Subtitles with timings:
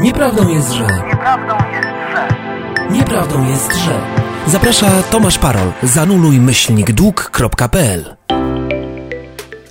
[0.00, 0.82] Nieprawdą jest, że...
[0.82, 2.28] Nieprawdą jest, że...
[2.90, 4.00] Nieprawdą jest, że...
[4.46, 5.72] Zaprasza Tomasz Parol.
[5.82, 8.16] Zanuluj myślnik dług.pl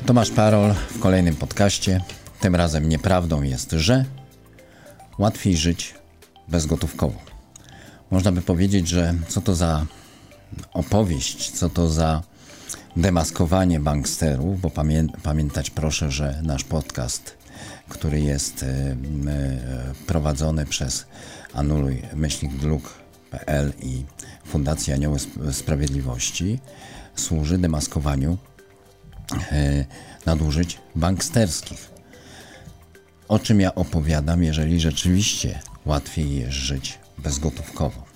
[0.05, 2.01] Tomasz Parol w kolejnym podcaście.
[2.39, 4.05] Tym razem nieprawdą jest, że
[5.17, 5.95] łatwiej żyć
[6.47, 7.19] bezgotówkowo.
[8.11, 9.85] Można by powiedzieć, że co to za
[10.73, 12.21] opowieść, co to za
[12.95, 17.36] demaskowanie banksterów, bo pamię pamiętać proszę, że nasz podcast,
[17.89, 18.97] który jest y,
[20.07, 21.05] prowadzony przez
[21.53, 22.51] Anuluj Myślnik
[23.81, 24.05] i
[24.45, 25.17] Fundację Anioły
[25.51, 26.59] Sprawiedliwości,
[27.15, 28.37] służy demaskowaniu
[29.51, 29.85] y,
[30.25, 31.89] nadużyć banksterskich.
[33.27, 38.07] O czym ja opowiadam, jeżeli rzeczywiście łatwiej jest żyć bezgotówkowo?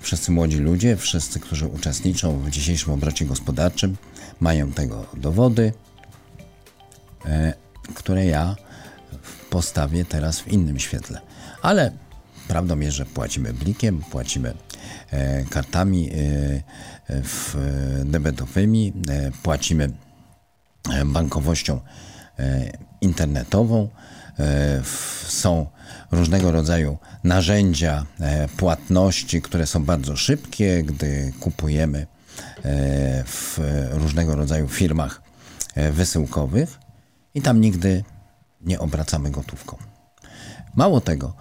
[0.00, 3.96] Wszyscy młodzi ludzie, wszyscy, którzy uczestniczą w dzisiejszym obrocie gospodarczym,
[4.40, 5.72] mają tego dowody,
[7.26, 7.54] e,
[7.94, 8.56] które ja
[9.54, 11.20] postawię teraz w innym świetle.
[11.62, 11.92] Ale
[12.48, 14.54] prawdą jest, że płacimy blikiem, płacimy
[15.10, 16.14] e, kartami e,
[18.04, 18.92] debetowymi,
[19.42, 19.90] płacimy
[21.04, 21.80] bankowością
[23.00, 23.88] internetową,
[25.28, 25.66] są
[26.10, 32.06] różnego rodzaju narzędzia e, płatności, które są bardzo szybkie, gdy kupujemy e,
[33.26, 33.58] w
[33.90, 35.22] różnego rodzaju firmach
[35.74, 36.78] e, wysyłkowych
[37.34, 38.04] i tam nigdy
[38.64, 39.76] nie obracamy gotówką.
[40.74, 41.34] Mało tego,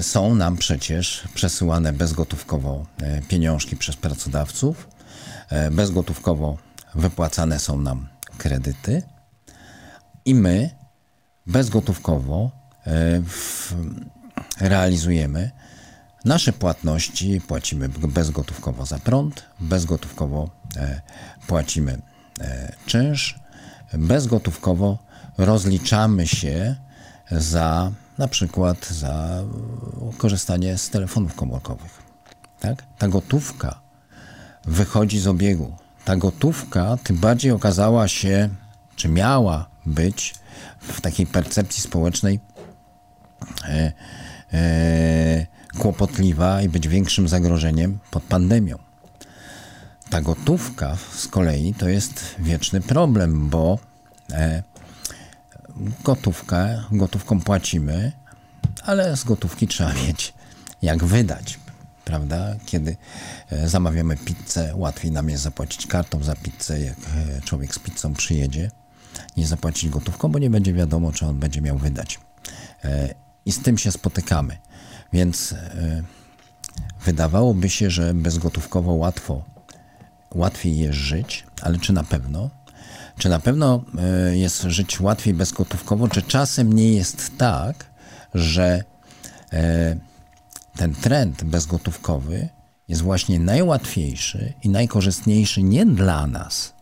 [0.00, 2.86] są nam przecież przesyłane bezgotówkowo
[3.28, 4.88] pieniążki przez pracodawców,
[5.70, 6.58] bezgotówkowo
[6.94, 9.02] wypłacane są nam kredyty.
[10.24, 10.70] I my
[11.46, 12.50] bezgotówkowo
[14.60, 15.50] realizujemy
[16.24, 21.00] nasze płatności, płacimy bezgotówkowo za prąd, bezgotówkowo e,
[21.46, 22.02] płacimy
[22.40, 23.38] e, czynsz,
[23.94, 24.98] bezgotówkowo
[25.38, 26.76] rozliczamy się
[27.30, 29.42] za na przykład za
[30.18, 32.02] korzystanie z telefonów komórkowych.
[32.60, 32.82] Tak?
[32.98, 33.80] Ta gotówka
[34.64, 35.76] wychodzi z obiegu.
[36.04, 38.48] Ta gotówka tym bardziej okazała się,
[38.96, 40.34] czy miała być
[40.78, 42.40] w takiej percepcji społecznej
[43.64, 43.92] e,
[44.52, 45.46] e,
[45.78, 48.78] kłopotliwa i być większym zagrożeniem pod pandemią.
[50.10, 53.78] Ta gotówka z kolei to jest wieczny problem, bo
[54.32, 54.62] e,
[56.04, 58.12] gotówkę, gotówką płacimy,
[58.82, 60.34] ale z gotówki trzeba mieć
[60.82, 61.58] jak wydać.
[62.04, 62.56] Prawda?
[62.66, 62.96] Kiedy
[63.50, 68.14] e, zamawiamy pizzę, łatwiej nam jest zapłacić kartą za pizzę, jak e, człowiek z pizzą
[68.14, 68.70] przyjedzie,
[69.36, 72.20] niż zapłacić gotówką, bo nie będzie wiadomo, czy on będzie miał wydać.
[72.84, 73.14] E,
[73.46, 74.56] i z tym się spotykamy.
[75.12, 75.54] Więc
[77.04, 79.44] wydawałoby się, że bezgotówkowo łatwo,
[80.34, 82.50] łatwiej jest żyć, ale czy na pewno?
[83.18, 87.86] Czy na pewno e, jest żyć łatwiej bezgotówkowo, czy czasem nie jest tak,
[88.34, 88.84] że
[89.52, 89.96] e,
[90.76, 92.48] ten trend bezgotówkowy
[92.88, 96.74] jest właśnie najłatwiejszy i najkorzystniejszy nie dla nas,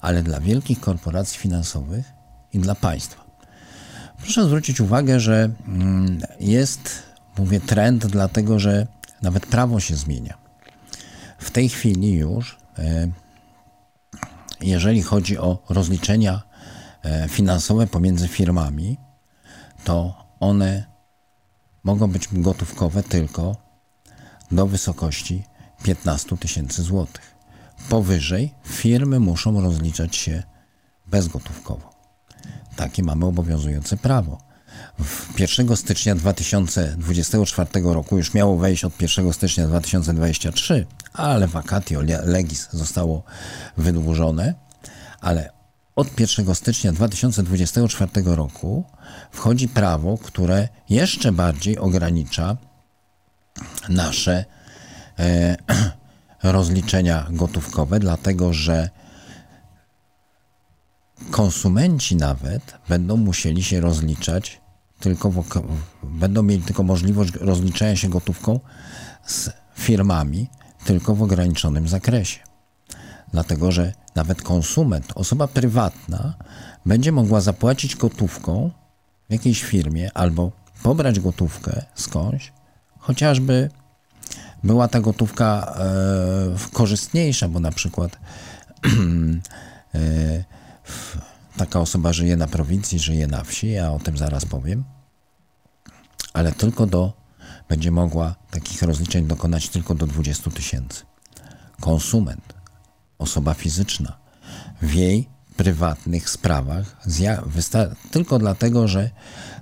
[0.00, 2.12] ale dla wielkich korporacji finansowych
[2.52, 3.24] i dla państwa.
[4.18, 7.02] Proszę zwrócić uwagę, że mm, jest,
[7.38, 8.86] mówię, trend, dlatego że
[9.22, 10.34] nawet prawo się zmienia.
[11.38, 13.08] W tej chwili już, e,
[14.60, 16.42] jeżeli chodzi o rozliczenia
[17.02, 18.96] e, finansowe pomiędzy firmami,
[19.84, 20.84] to one
[21.84, 23.56] mogą być gotówkowe tylko
[24.50, 25.44] do wysokości
[25.82, 27.34] 15 tysięcy złotych.
[27.88, 30.42] Powyżej firmy muszą rozliczać się
[31.06, 31.90] bezgotówkowo.
[32.76, 34.45] Takie mamy obowiązujące prawo.
[35.38, 43.22] 1 stycznia 2024 roku już miało wejść od 1 stycznia 2023, ale vacatio legis zostało
[43.76, 44.54] wydłużone,
[45.20, 45.50] ale
[45.96, 48.84] od 1 stycznia 2024 roku
[49.30, 52.56] wchodzi prawo, które jeszcze bardziej ogranicza
[53.88, 54.44] nasze
[55.18, 55.56] e,
[56.42, 58.90] rozliczenia gotówkowe, dlatego że
[61.30, 64.60] konsumenci nawet będą musieli się rozliczać
[65.00, 65.32] tylko
[66.02, 68.60] będą mieli tylko możliwość rozliczania się gotówką
[69.26, 70.48] z firmami
[70.84, 72.38] tylko w ograniczonym zakresie.
[73.32, 76.34] Dlatego, że nawet konsument, osoba prywatna,
[76.86, 78.70] będzie mogła zapłacić gotówką
[79.28, 82.52] w jakiejś firmie albo pobrać gotówkę skądś,
[82.98, 83.70] chociażby
[84.64, 88.18] była ta gotówka e, korzystniejsza, bo na przykład
[89.94, 90.44] e,
[91.56, 94.84] taka osoba żyje na prowincji, żyje na wsi, ja o tym zaraz powiem,
[96.36, 97.12] ale tylko do,
[97.68, 101.04] będzie mogła takich rozliczeń dokonać tylko do 20 tysięcy.
[101.80, 102.54] Konsument,
[103.18, 104.18] osoba fizyczna,
[104.82, 106.96] w jej prywatnych sprawach,
[108.10, 109.10] tylko dlatego, że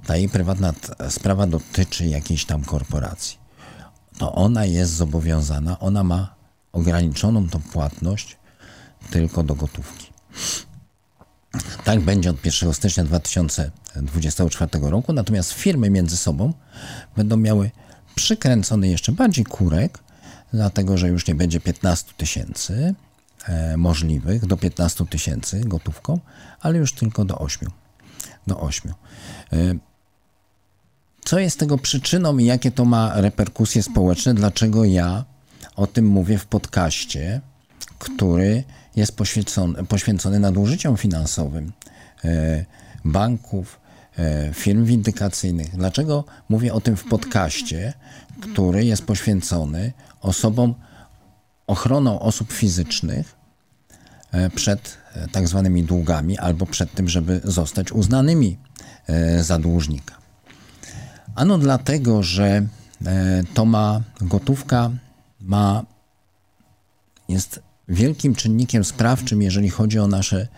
[0.06, 0.73] ta jej prywatna
[1.11, 3.38] sprawa dotyczy jakiejś tam korporacji.
[4.19, 6.35] To ona jest zobowiązana, ona ma
[6.73, 8.37] ograniczoną tą płatność
[9.11, 10.12] tylko do gotówki.
[11.85, 16.53] Tak będzie od 1 stycznia 2024 roku, natomiast firmy między sobą
[17.17, 17.71] będą miały
[18.15, 19.99] przykręcony jeszcze bardziej kurek,
[20.53, 22.95] dlatego że już nie będzie 15 tysięcy
[23.47, 26.21] e, możliwych, do 15 tysięcy gotówką,
[26.61, 27.71] ale już tylko do 8.
[28.47, 28.95] Do 8.
[29.53, 29.75] E,
[31.25, 34.35] co jest tego przyczyną i jakie to ma reperkusje społeczne?
[34.35, 35.25] Dlaczego ja
[35.77, 37.41] o tym mówię w podcaście,
[37.99, 38.65] który
[38.96, 41.73] jest poświęcony, poświęcony nadużyciom finansowym
[42.25, 42.64] e,
[43.05, 43.81] banków,
[44.19, 45.76] e, firm windykacyjnych.
[45.76, 47.93] Dlaczego mówię o tym w podcaście,
[48.41, 50.75] który jest poświęcony osobom,
[51.67, 53.37] ochroną osób fizycznych
[54.32, 54.99] e, przed
[55.32, 58.58] tak zwanymi długami albo przed tym, żeby zostać uznanymi
[59.41, 60.14] za dłużnika.
[61.35, 62.67] Ano dlatego, że
[63.55, 64.91] to ma gotówka,
[65.41, 65.85] ma
[67.29, 70.48] jest wielkim czynnikiem sprawczym, jeżeli chodzi o nasze,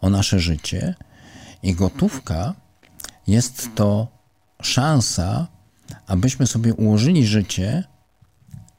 [0.00, 0.94] o nasze życie.
[1.62, 2.54] I gotówka
[3.26, 4.08] jest to
[4.62, 5.46] szansa,
[6.06, 7.84] abyśmy sobie ułożyli życie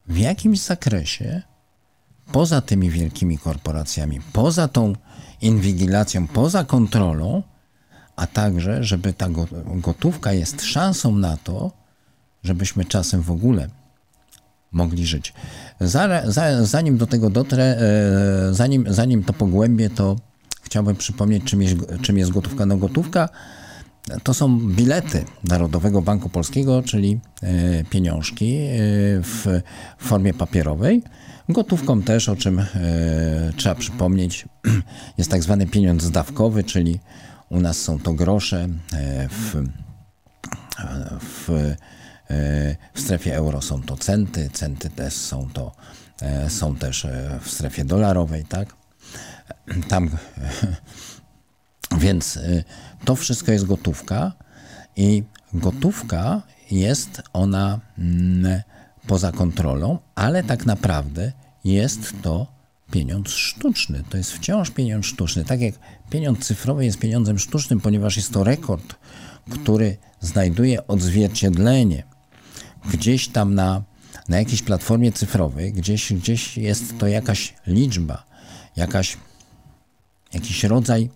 [0.06, 1.42] w jakimś zakresie
[2.32, 4.92] poza tymi wielkimi korporacjami, poza tą
[5.40, 7.42] inwigilacją, poza kontrolą,
[8.16, 9.28] a także, żeby ta
[9.74, 11.72] gotówka jest szansą na to,
[12.42, 13.68] żebyśmy czasem w ogóle
[14.72, 15.32] mogli żyć.
[16.62, 20.16] Zanim do tego dotrę, e, zanim, zanim to pogłębię, to
[20.62, 22.66] chciałbym przypomnieć, czym jest, czym jest gotówka.
[22.66, 23.28] No gotówka
[24.22, 28.68] to są bilety Narodowego Banku Polskiego, czyli e, pieniążki e,
[29.22, 29.60] w
[29.98, 31.02] formie papierowej.
[31.48, 32.62] Gotówką też, o czym
[33.56, 34.48] trzeba przypomnieć,
[35.18, 37.00] jest tak zwany pieniądz zdawkowy, czyli
[37.48, 38.68] u nas są to grosze
[39.30, 39.64] w,
[41.20, 41.74] w
[42.94, 45.72] w strefie euro są to centy, centy też są to
[46.22, 48.76] e, są też e, w strefie dolarowej, tak?
[49.88, 50.10] Tam
[52.04, 52.64] więc e,
[53.04, 54.32] to wszystko jest gotówka
[54.96, 58.62] i gotówka jest ona mm,
[59.06, 61.32] poza kontrolą, ale tak naprawdę
[61.64, 62.46] jest to
[62.90, 64.04] pieniądz sztuczny.
[64.10, 65.44] To jest wciąż pieniądz sztuczny.
[65.44, 65.74] Tak jak
[66.10, 68.94] pieniądz cyfrowy jest pieniądzem sztucznym, ponieważ jest to rekord,
[69.50, 72.02] który znajduje odzwierciedlenie
[72.92, 73.82] gdzieś tam na,
[74.28, 78.24] na jakiejś platformie cyfrowej, gdzieś, gdzieś jest to jakaś liczba,
[78.76, 79.16] jakaś,
[80.32, 81.10] jakiś rodzaj,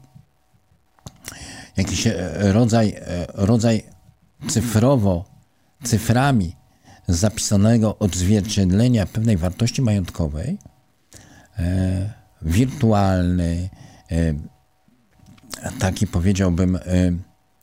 [1.76, 3.82] jakiś e, rodzaj, e, rodzaj
[4.48, 5.24] cyfrowo,
[5.84, 6.56] cyframi
[7.08, 10.58] zapisanego odzwierciedlenia pewnej wartości majątkowej,
[11.58, 12.12] e,
[12.42, 13.68] wirtualny,
[14.10, 14.34] e,
[15.78, 16.80] taki powiedziałbym e,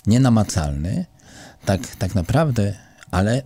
[0.08, 1.06] nienamacalny,
[1.66, 2.76] tak, tak naprawdę,
[3.12, 3.44] ale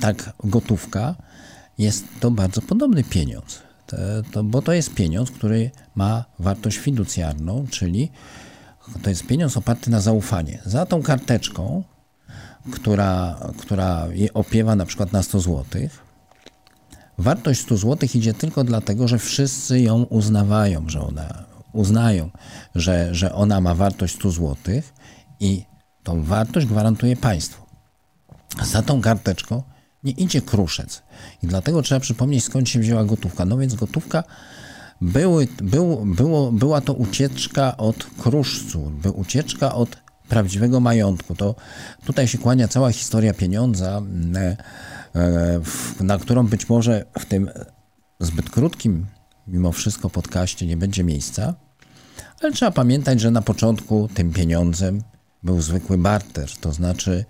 [0.00, 1.14] tak gotówka,
[1.78, 3.62] jest to bardzo podobny pieniądz.
[3.86, 3.96] To,
[4.32, 8.10] to, bo to jest pieniądz, który ma wartość fiducjarną, czyli
[9.02, 10.62] to jest pieniądz oparty na zaufanie.
[10.66, 11.84] Za tą karteczką,
[12.72, 15.64] która, która opiewa na przykład na 100 zł,
[17.18, 22.30] wartość 100 zł idzie tylko dlatego, że wszyscy ją uznawają, że ona uznają,
[22.74, 24.56] że, że ona ma wartość 100 zł
[25.40, 25.64] i
[26.02, 27.69] tą wartość gwarantuje państwo.
[28.64, 29.62] Za tą karteczką
[30.04, 31.02] nie idzie kruszec.
[31.42, 33.44] I dlatego trzeba przypomnieć, skąd się wzięła gotówka.
[33.44, 34.24] No więc gotówka
[35.00, 39.96] były, był, było, była to ucieczka od kruszcu, by ucieczka od
[40.28, 41.34] prawdziwego majątku.
[41.34, 41.54] To
[42.04, 44.02] tutaj się kłania cała historia pieniądza,
[44.34, 45.60] e,
[46.00, 47.50] na którą być może w tym
[48.20, 49.06] zbyt krótkim,
[49.46, 51.54] mimo wszystko, podcaście nie będzie miejsca.
[52.42, 55.02] Ale trzeba pamiętać, że na początku tym pieniądzem
[55.42, 57.24] był zwykły barter, to znaczy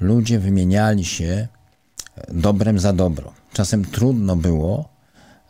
[0.00, 1.48] ludzie wymieniali się
[2.28, 3.32] dobrem za dobro.
[3.52, 4.88] Czasem trudno było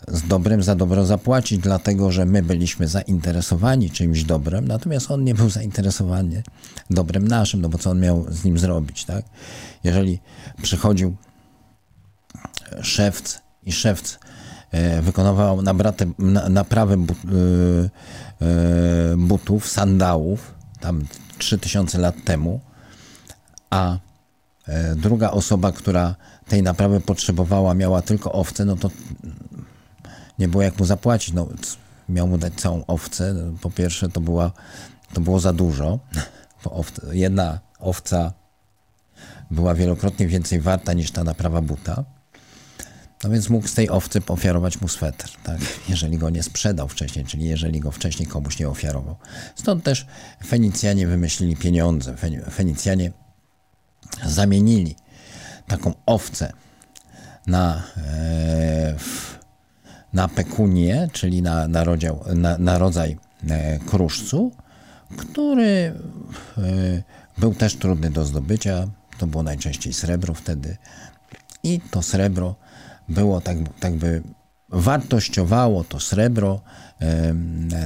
[0.09, 5.35] z dobrem za dobro zapłacić, dlatego że my byliśmy zainteresowani czymś dobrem, natomiast on nie
[5.35, 6.43] był zainteresowany
[6.91, 9.25] dobrem naszym, no bo co on miał z nim zrobić, tak?
[9.85, 10.21] Jeżeli
[10.63, 11.17] przychodził
[12.83, 14.19] szewc i szewc
[14.71, 15.63] e, wykonywał
[16.49, 17.31] naprawę but, e,
[18.47, 21.05] e, butów, sandałów, tam
[21.39, 22.61] 3000 lat temu,
[23.71, 24.10] a E,
[24.97, 26.15] druga osoba, która
[26.49, 28.91] tej naprawy potrzebowała, miała tylko owce, no to
[30.39, 31.35] nie było jak mu zapłacić.
[31.35, 31.49] No,
[32.09, 33.35] miał mu dać całą owcę.
[33.61, 34.53] Po pierwsze, to, była,
[35.15, 35.99] to było za dużo.
[37.11, 38.33] Jedna owca
[39.51, 42.05] była wielokrotnie więcej warta niż ta naprawa buta.
[43.25, 45.59] No więc mógł z tej owcy ofiarować mu swetr, tak?
[45.89, 49.17] jeżeli go nie sprzedał wcześniej, czyli jeżeli go wcześniej komuś nie ofiarował.
[49.55, 50.07] Stąd też
[50.47, 52.17] Fenicjanie wymyślili pieniądze.
[52.51, 53.13] Fenicjanie
[54.25, 54.97] zamienili
[55.67, 56.53] taką owcę
[57.47, 58.97] na, e,
[60.13, 63.17] na pekunię, czyli na, na, rodział, na, na rodzaj
[63.49, 64.53] e, kruszcu,
[65.17, 65.95] który
[66.59, 67.03] e,
[67.39, 68.87] był też trudny do zdobycia.
[69.19, 70.77] To było najczęściej srebro wtedy.
[71.63, 72.55] I to srebro
[73.09, 74.23] było tak, tak by
[74.71, 76.61] wartościowało to srebro,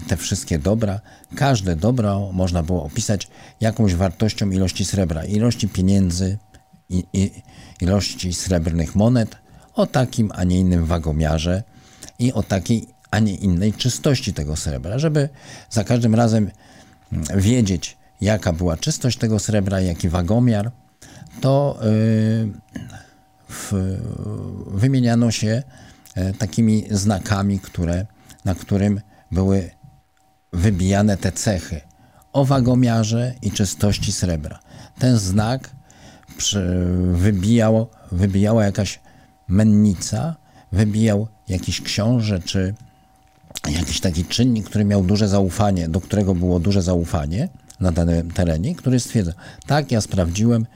[0.09, 1.01] te wszystkie dobra.
[1.37, 3.29] Każde dobro można było opisać
[3.61, 6.39] jakąś wartością ilości srebra, ilości pieniędzy,
[7.81, 9.37] ilości srebrnych monet
[9.75, 11.63] o takim, a nie innym wagomiarze
[12.19, 15.29] i o takiej, a nie innej czystości tego srebra, żeby
[15.71, 16.51] za każdym razem
[17.13, 20.71] mm, wiedzieć, jaka była czystość tego srebra, jaki wagomiar,
[21.41, 21.79] to
[23.49, 23.73] w,
[24.67, 25.63] wymieniano się
[26.39, 28.07] takimi znakami, które,
[28.45, 29.71] na którym były
[30.53, 31.81] wybijane te cechy
[32.33, 34.59] o wagomiarze i czystości srebra.
[34.99, 35.71] Ten znak
[37.13, 39.01] wybijał, wybijała jakaś
[39.49, 40.37] mennica,
[40.73, 42.75] wybijał jakiś książę czy
[43.71, 47.49] jakiś taki czynnik, który miał duże zaufanie, do którego było duże zaufanie
[47.81, 49.35] na danym terenie, który stwierdzał,
[49.67, 50.67] tak, ja sprawdziłem,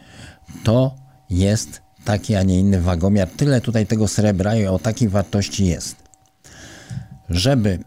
[0.64, 0.94] to
[1.30, 5.96] jest taki, a nie inny wagomiar, tyle tutaj tego srebra i o takiej wartości jest.
[7.30, 7.78] Żeby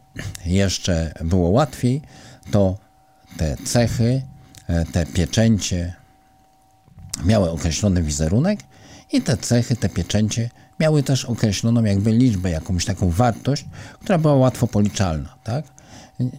[0.46, 2.02] jeszcze było łatwiej,
[2.52, 2.78] to
[3.38, 4.22] te cechy,
[4.68, 5.94] e, te pieczęcie
[7.26, 8.60] miały określony wizerunek
[9.12, 10.50] i te cechy, te pieczęcie
[10.80, 13.66] miały też określoną jakby liczbę, jakąś taką wartość,
[14.00, 15.36] która była łatwo policzalna.
[15.44, 15.66] Tak?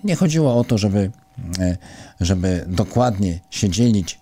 [0.05, 1.11] Nie chodziło o to, żeby,
[1.59, 1.77] e,
[2.21, 4.22] żeby dokładnie się dzielić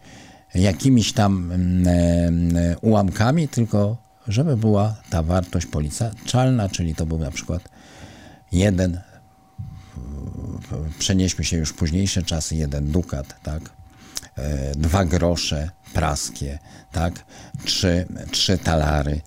[0.54, 3.96] jakimiś tam mm, e, ułamkami, tylko
[4.28, 7.68] żeby była ta wartość policzalna, czyli to był na przykład
[8.52, 9.00] jeden,
[10.98, 13.62] przenieśmy się już w późniejsze czasy, jeden dukat, tak?
[14.36, 16.58] E, dwa grosze praskie,
[16.92, 17.24] tak?
[17.64, 19.20] trzy, trzy talary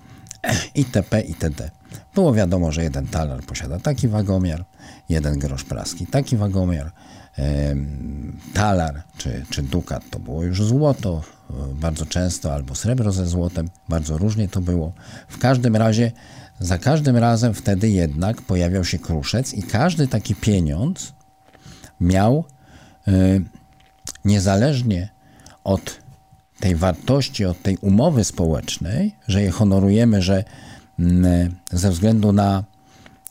[0.75, 1.21] itp.
[1.21, 1.71] itd.
[2.15, 4.65] Było wiadomo, że jeden talar posiada taki wagomiar,
[5.09, 6.91] jeden grosz praski taki wagomiar,
[8.53, 13.69] talar czy, czy dukat to było już złoto, e, bardzo często, albo srebro ze złotem,
[13.89, 14.93] bardzo różnie to było.
[15.27, 16.11] W każdym razie,
[16.59, 21.13] za każdym razem wtedy jednak pojawiał się kruszec i każdy taki pieniądz
[22.01, 22.45] miał
[23.07, 23.11] e,
[24.25, 25.09] niezależnie
[25.63, 25.99] od
[26.59, 30.43] tej wartości, od tej umowy społecznej, że je honorujemy, że
[30.99, 32.63] mm, ze względu na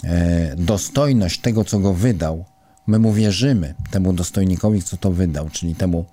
[0.05, 2.45] e, dostojność tego, co go wydał,
[2.93, 6.05] my mu wierzymy, temu dostojnikowi, co to wydał, czyli temu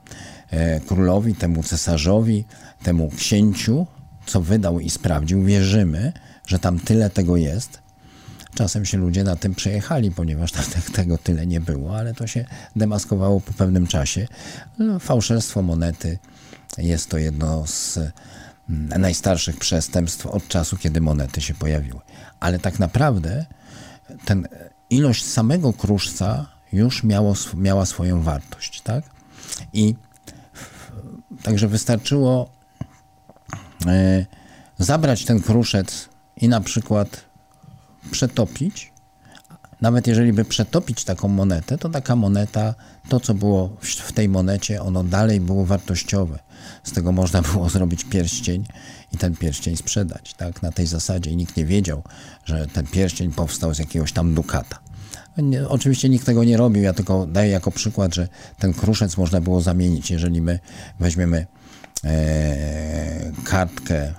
[0.50, 2.46] e, królowi, temu cesarzowi,
[2.84, 3.88] temu księciu,
[4.26, 6.14] co wydał i sprawdził, wierzymy,
[6.48, 7.80] że tam tyle tego jest.
[8.56, 12.46] Czasem się ludzie na tym przejechali, ponieważ tam tego tyle nie było, ale to się
[12.76, 14.28] demaskowało po pewnym czasie.
[14.78, 16.20] No, fałszerstwo monety
[16.78, 18.00] jest to jedno z
[18.70, 22.00] mm, najstarszych przestępstw od czasu, kiedy monety się pojawiły.
[22.40, 23.46] Ale tak naprawdę
[24.26, 24.48] ten
[24.90, 29.04] ilość samego kruszca już miało, miała swoją wartość, tak?
[29.74, 29.96] I
[31.44, 32.50] także wystarczyło
[33.86, 34.26] e,
[34.78, 37.26] zabrać ten kruszec i na przykład
[38.12, 38.92] przetopić.
[39.82, 42.76] Nawet jeżeli by przetopić taką monetę, to taka moneta,
[43.10, 46.40] to co było w tej monecie, ono dalej było wartościowe.
[46.84, 48.66] Z tego można było zrobić pierścień
[49.14, 50.62] i ten pierścień sprzedać, tak?
[50.62, 51.32] Na tej zasadzie.
[51.32, 52.04] I nikt nie wiedział,
[52.46, 54.80] że ten pierścień powstał z jakiegoś tam dukata.
[55.38, 58.28] Nie, oczywiście nikt tego nie robił, ja tylko daję jako przykład, że
[58.60, 60.12] ten kruszec można było zamienić.
[60.12, 60.60] Jeżeli my
[61.00, 61.48] weźmiemy
[62.04, 64.14] e, kartkę e,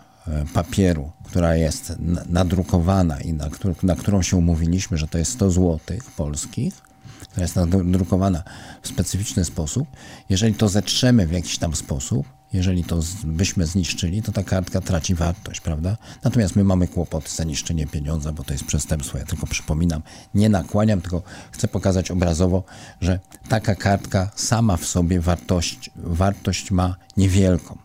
[0.55, 1.93] papieru, która jest
[2.29, 3.49] nadrukowana i na,
[3.83, 6.75] na którą się umówiliśmy, że to jest 100 złotych polskich,
[7.21, 8.43] która jest nadrukowana
[8.83, 9.89] w specyficzny sposób,
[10.29, 15.15] jeżeli to zetrzemy w jakiś tam sposób, jeżeli to byśmy zniszczyli, to ta kartka traci
[15.15, 15.97] wartość, prawda?
[16.25, 19.19] Natomiast my mamy kłopoty za niszczenie pieniądza, bo to jest przestępstwo.
[19.19, 20.03] Ja tylko przypominam,
[20.35, 22.65] nie nakłaniam, tylko chcę pokazać obrazowo,
[23.01, 27.79] że taka kartka sama w sobie wartość, wartość ma niewielką.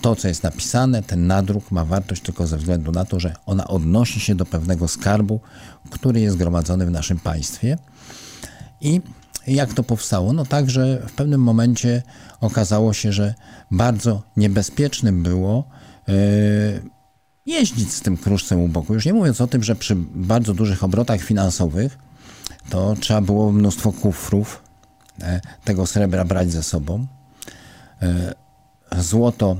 [0.00, 3.66] To, co jest napisane, ten nadruk ma wartość tylko ze względu na to, że ona
[3.66, 5.40] odnosi się do pewnego skarbu,
[5.90, 7.78] który jest gromadzony w naszym państwie.
[8.80, 9.00] I
[9.46, 10.32] jak to powstało?
[10.32, 12.02] No tak, że w pewnym momencie
[12.40, 13.34] okazało się, że
[13.70, 15.64] bardzo niebezpiecznym było
[16.08, 16.14] yy,
[17.46, 18.94] jeździć z tym kruszcem u boku.
[18.94, 21.98] Już nie mówiąc o tym, że przy bardzo dużych obrotach finansowych
[22.70, 24.62] to trzeba było mnóstwo kufrów
[25.20, 27.06] e, tego srebra brać ze sobą.
[28.02, 28.34] E,
[28.98, 29.56] złoto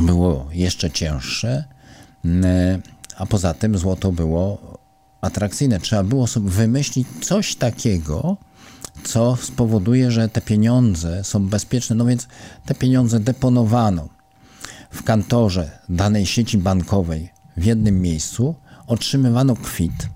[0.00, 1.64] było jeszcze cięższe.
[2.24, 2.78] E,
[3.16, 4.78] a poza tym złoto było
[5.20, 5.80] atrakcyjne.
[5.80, 8.36] Trzeba było sobie wymyślić coś takiego,
[9.04, 11.96] co spowoduje, że te pieniądze są bezpieczne.
[11.96, 12.28] No więc
[12.66, 14.08] te pieniądze deponowano
[14.90, 18.54] w kantorze danej sieci bankowej w jednym miejscu,
[18.86, 20.08] otrzymywano kwit,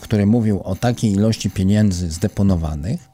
[0.00, 3.08] który mówił o takiej ilości pieniędzy zdeponowanych.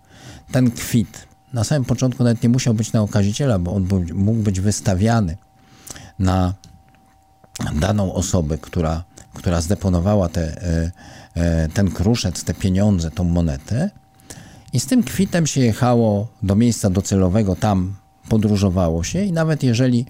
[0.52, 4.60] Ten kwit na samym początku nawet nie musiał być na okaziciela, bo on mógł być
[4.60, 5.36] wystawiany
[6.18, 6.54] na
[7.74, 9.04] daną osobę, która,
[9.34, 10.92] która zdeponowała te, e,
[11.34, 13.90] e, ten kruszec, te pieniądze, tą monetę.
[14.76, 17.96] I z tym kwitem się jechało do miejsca docelowego, tam
[18.28, 20.06] podróżowało się i nawet jeżeli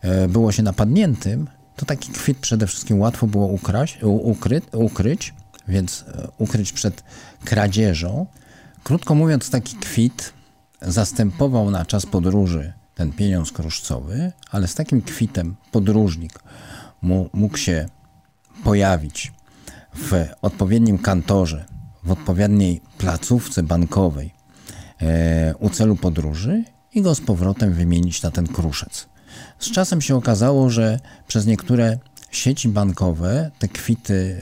[0.00, 5.34] e, było się napadniętym, to taki kwit przede wszystkim łatwo było ukraść, ukry, ukryć,
[5.68, 6.04] więc
[6.38, 7.04] ukryć przed
[7.44, 8.26] kradzieżą.
[8.82, 10.32] Krótko mówiąc, taki kwit
[10.82, 16.38] zastępował na czas podróży ten pieniądz kruszcowy, ale z takim kwitem podróżnik
[17.32, 17.88] mógł się
[18.64, 19.32] pojawić
[19.94, 21.73] w odpowiednim kantorze,
[22.04, 24.34] w odpowiedniej placówce bankowej
[25.02, 29.08] e, u celu podróży i go z powrotem wymienić na ten kruszec.
[29.58, 31.98] Z czasem się okazało, że przez niektóre
[32.30, 34.40] sieci bankowe te kwity,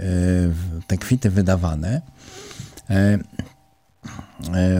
[0.80, 2.02] e, te kwity wydawane
[2.90, 3.18] e,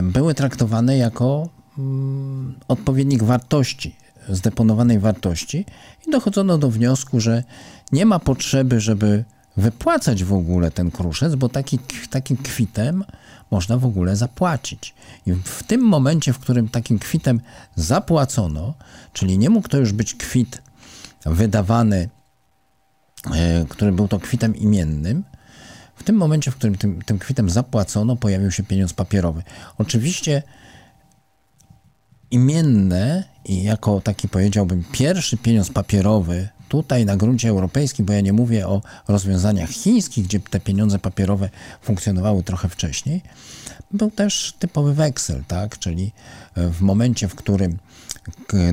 [0.03, 3.95] były traktowane jako mm, odpowiednik wartości,
[4.29, 5.65] zdeponowanej wartości
[6.07, 7.43] i dochodzono do wniosku, że
[7.91, 9.23] nie ma potrzeby, żeby
[9.57, 11.79] wypłacać w ogóle ten kruszec, bo taki,
[12.09, 13.03] takim kwitem
[13.51, 14.95] można w ogóle zapłacić.
[15.25, 17.41] I w tym momencie, w którym takim kwitem
[17.75, 18.73] zapłacono,
[19.13, 20.61] czyli nie mógł to już być kwit
[21.25, 22.09] wydawany,
[23.33, 25.23] e, który był to kwitem imiennym,
[25.95, 29.43] w tym momencie, w którym tym, tym kwitem zapłacono, pojawił się pieniądz papierowy.
[29.77, 30.43] Oczywiście
[32.31, 38.33] imienne i jako taki powiedziałbym pierwszy pieniądz papierowy tutaj na gruncie europejskim, bo ja nie
[38.33, 41.49] mówię o rozwiązaniach chińskich, gdzie te pieniądze papierowe
[41.81, 43.21] funkcjonowały trochę wcześniej,
[43.91, 45.79] był też typowy weksel, tak?
[45.79, 46.11] czyli
[46.55, 47.77] w momencie, w którym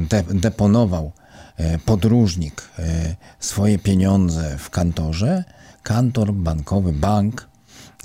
[0.09, 1.13] de deponował
[1.57, 5.45] e, podróżnik e, swoje pieniądze w kantorze,
[5.83, 7.49] kantor bankowy, bank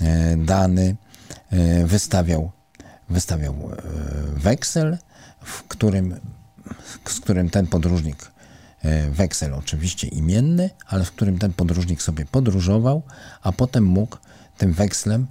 [0.00, 0.96] e, dany
[1.84, 2.50] wystawiał,
[3.08, 3.70] wystawiał
[4.36, 4.98] weksel,
[5.44, 6.20] w którym,
[7.04, 8.35] z którym ten podróżnik E,
[9.10, 13.02] weksel oczywiście imienny, ale w którym ten podróżnik sobie podróżował,
[13.42, 14.16] a potem mógł
[14.58, 15.26] tym wekslem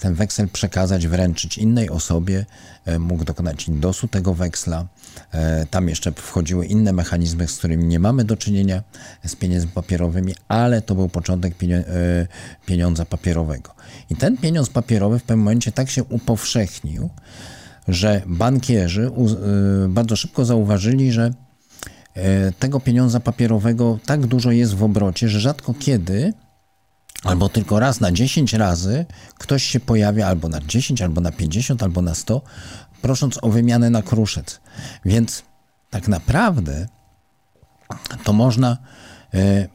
[0.00, 2.46] ten weksel przekazać, wręczyć innej osobie,
[2.84, 4.86] e, mógł dokonać indosu tego weksla.
[5.32, 8.82] E, tam jeszcze wchodziły inne mechanizmy, z którymi nie mamy do czynienia
[9.26, 11.54] z pieniędzmi papierowymi, ale to był początek
[12.66, 13.74] pieniądza papierowego.
[14.10, 17.10] I ten pieniądz papierowy w pewnym momencie tak się upowszechnił,
[17.88, 19.10] że bankierzy
[19.88, 21.47] bardzo szybko zauważyli, że E,
[22.58, 26.32] tego pieniądza papierowego tak dużo jest w obrocie, że rzadko kiedy,
[27.22, 29.06] albo tylko raz na 10 razy,
[29.38, 32.42] ktoś się pojawia albo na 10, albo na 50, albo na 100,
[33.02, 34.60] prosząc o wymianę na kruszec.
[35.04, 35.42] Więc
[35.90, 36.86] tak naprawdę
[38.24, 38.78] to można
[39.34, 39.68] e,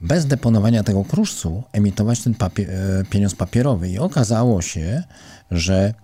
[0.00, 3.88] bez deponowania tego kruszcu emitować ten papier, e, pieniądz papierowy.
[3.88, 5.02] I okazało się,
[5.50, 5.94] że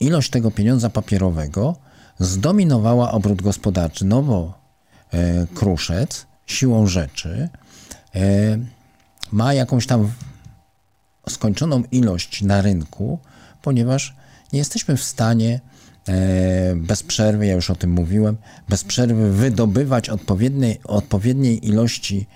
[0.00, 1.76] ilość tego pieniądza papierowego
[2.18, 4.59] zdominowała obrót gospodarczy, no bo E,
[5.54, 7.48] kruszec siłą rzeczy
[8.14, 8.20] e,
[9.32, 10.12] ma jakąś tam
[11.28, 13.18] skończoną ilość na rynku,
[13.62, 14.16] ponieważ
[14.52, 15.60] nie jesteśmy w stanie
[16.08, 18.36] e, bez przerwy, ja już o tym mówiłem,
[18.68, 22.26] bez przerwy wydobywać odpowiedniej, odpowiedniej ilości,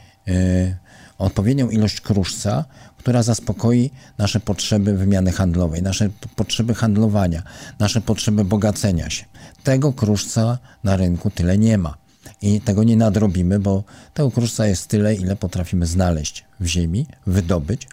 [1.18, 2.64] odpowiednią ilość kruszca,
[2.96, 7.42] która zaspokoi nasze potrzeby wymiany handlowej, nasze potrzeby handlowania,
[7.78, 9.24] nasze potrzeby bogacenia się.
[9.64, 12.03] Tego kruszca na rynku tyle nie ma
[12.42, 13.84] i tego nie nadrobimy, bo
[14.14, 17.88] tego kruszca jest tyle, ile potrafimy znaleźć w ziemi, wydobyć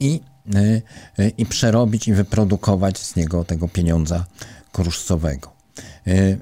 [0.00, 0.20] i,
[0.54, 0.82] y,
[1.22, 4.26] y, i przerobić i wyprodukować z niego tego pieniądza
[4.72, 5.52] kruszcowego.
[6.06, 6.38] Y,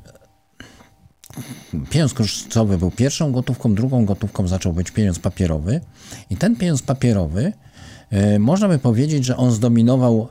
[1.90, 5.80] pieniądz kruszcowy był pierwszą gotówką, drugą gotówką zaczął być pieniądz papierowy
[6.30, 7.52] i ten pieniądz papierowy
[8.38, 10.28] można by powiedzieć, że on zdominował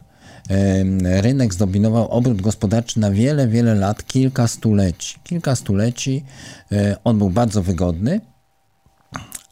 [1.04, 5.20] rynek zdominował obrót gospodarczy na wiele, wiele lat, kilka stuleci.
[5.24, 6.24] Kilka stuleci
[6.72, 8.22] e, on był bardzo wygodny,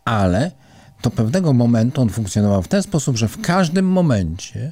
[0.05, 0.51] ale
[1.03, 4.71] do pewnego momentu on funkcjonował w ten sposób, że w każdym momencie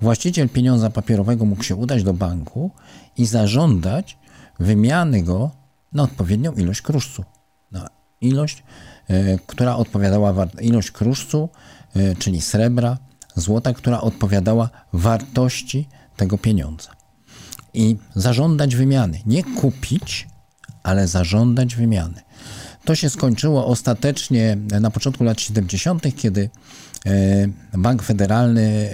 [0.00, 2.70] właściciel pieniądza papierowego mógł się udać do banku
[3.16, 4.18] i zażądać
[4.60, 5.50] wymiany go
[5.92, 7.24] na odpowiednią ilość kruszcu.
[7.72, 7.88] Na
[8.20, 8.62] ilość,
[9.08, 11.48] e, która odpowiadała, ilość kruszcu,
[11.96, 12.98] e, czyli srebra,
[13.34, 16.90] złota, która odpowiadała wartości tego pieniądza.
[17.74, 19.20] I zażądać wymiany.
[19.26, 20.28] Nie kupić,
[20.82, 22.22] ale zażądać wymiany.
[22.84, 26.50] To się skończyło ostatecznie na początku lat 70., kiedy
[27.72, 28.90] Bank Federalny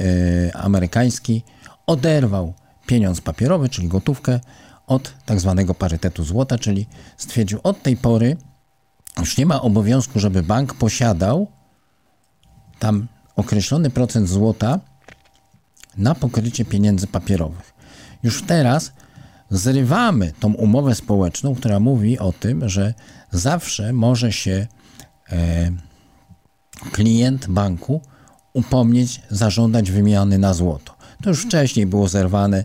[0.54, 1.42] amerykański
[1.86, 2.54] oderwał
[2.86, 4.40] pieniądz papierowy, czyli gotówkę,
[4.86, 8.36] od tak zwanego parytetu złota, czyli stwierdził od tej pory
[9.18, 11.46] już nie ma obowiązku, żeby bank posiadał
[12.78, 13.06] tam
[13.40, 14.80] określony procent złota
[15.96, 17.72] na pokrycie pieniędzy papierowych.
[18.22, 18.92] Już teraz
[19.50, 22.94] zrywamy tą umowę społeczną, która mówi o tym, że
[23.30, 24.66] zawsze może się
[25.32, 25.70] e,
[26.92, 28.00] klient banku
[28.52, 30.94] upomnieć, zażądać wymiany na złoto.
[31.22, 32.64] To już wcześniej było zerwane,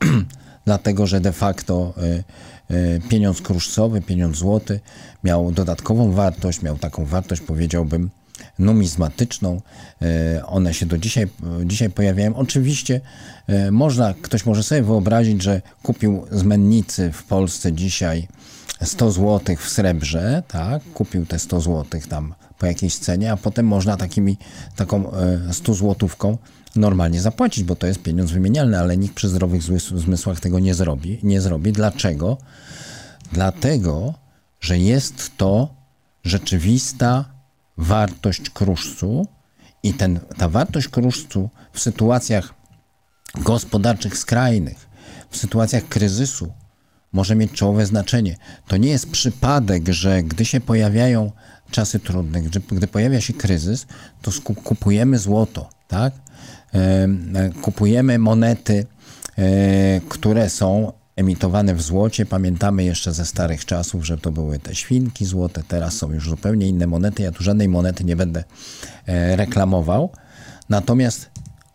[0.66, 2.24] dlatego że de facto e,
[2.74, 4.80] e, pieniądz kruszcowy, pieniądz złoty
[5.24, 8.10] miał dodatkową wartość, miał taką wartość, powiedziałbym,
[8.58, 9.60] numizmatyczną.
[10.02, 11.28] E, one się do dzisiaj,
[11.64, 12.36] dzisiaj pojawiają.
[12.36, 13.00] Oczywiście
[13.70, 18.28] można, ktoś może sobie wyobrazić, że kupił z mennicy w Polsce dzisiaj
[18.82, 20.82] 100 zł w srebrze, tak?
[20.94, 24.36] Kupił te 100 zł tam po jakiejś cenie, a potem można takimi,
[24.76, 25.12] taką
[25.52, 26.38] 100 złotówką
[26.76, 31.18] normalnie zapłacić, bo to jest pieniądz wymienialny, ale nikt przy zdrowych zmysłach tego nie zrobi.
[31.22, 31.72] Nie zrobi.
[31.72, 32.38] Dlaczego?
[33.32, 34.14] Dlatego,
[34.60, 35.74] że jest to
[36.24, 37.24] rzeczywista
[37.76, 39.26] wartość kruszcu
[39.82, 42.54] i ten, ta wartość kruszcu w sytuacjach
[43.34, 44.88] gospodarczych skrajnych,
[45.30, 46.52] w sytuacjach kryzysu
[47.12, 48.36] może mieć czołowe znaczenie.
[48.66, 51.32] To nie jest przypadek, że gdy się pojawiają
[51.70, 53.86] czasy trudne, gdy, gdy pojawia się kryzys,
[54.22, 54.30] to
[54.64, 56.12] kupujemy złoto, tak?
[57.62, 58.86] kupujemy monety,
[59.38, 62.26] e, które są emitowane w złocie.
[62.26, 66.68] Pamiętamy jeszcze ze starych czasów, że to były te świnki złote, teraz są już zupełnie
[66.68, 67.22] inne monety.
[67.22, 68.44] Ja tu żadnej monety nie będę
[69.06, 70.10] e, reklamował.
[70.68, 71.30] Natomiast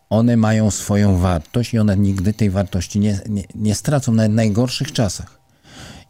[0.10, 4.36] one mają swoją wartość i one nigdy tej wartości nie, nie, nie stracą nawet w
[4.36, 5.40] najgorszych czasach.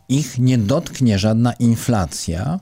[0.09, 2.59] Ich nie dotknie żadna inflacja,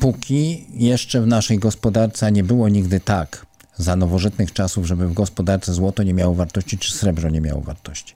[0.00, 5.74] póki jeszcze w naszej gospodarce nie było nigdy tak za nowożytnych czasów, żeby w gospodarce
[5.74, 8.14] złoto nie miało wartości, czy srebro nie miało wartości.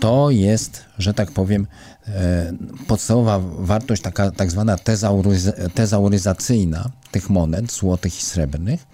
[0.00, 1.66] To jest, że tak powiem,
[2.06, 2.52] e,
[2.86, 4.76] podstawowa wartość, taka tak zwana
[5.74, 8.86] tezauryzacyjna tych monet złotych i srebrnych.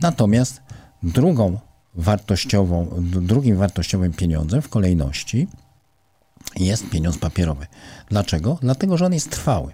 [0.00, 0.60] Natomiast
[1.02, 1.58] drugą
[1.94, 5.48] wartościową, drugim wartościowym pieniądzem w kolejności
[6.56, 7.66] jest pieniądz papierowy.
[8.08, 8.58] Dlaczego?
[8.60, 9.72] Dlatego, że on jest trwały.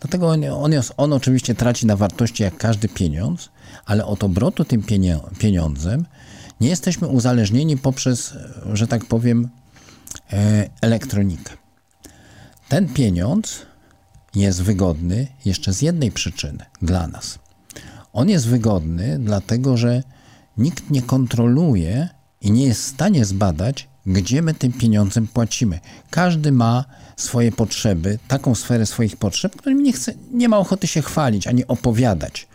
[0.00, 3.50] Dlatego on, on, jest, on oczywiście traci na wartości jak każdy pieniądz,
[3.84, 4.82] ale od obrotu tym
[5.38, 6.06] pieniądzem
[6.60, 8.34] nie jesteśmy uzależnieni poprzez,
[8.72, 9.48] że tak powiem,
[10.80, 11.52] elektronikę.
[12.68, 13.66] Ten pieniądz
[14.34, 17.38] jest wygodny jeszcze z jednej przyczyny dla nas.
[18.12, 20.02] On jest wygodny dlatego, że
[20.56, 22.08] nikt nie kontroluje
[22.40, 25.80] i nie jest w stanie zbadać, gdzie my tym pieniądzem płacimy.
[26.10, 26.84] Każdy ma
[27.16, 31.66] swoje potrzeby, taką sferę swoich potrzeb, którym nie, chce, nie ma ochoty się chwalić ani
[31.66, 32.48] opowiadać.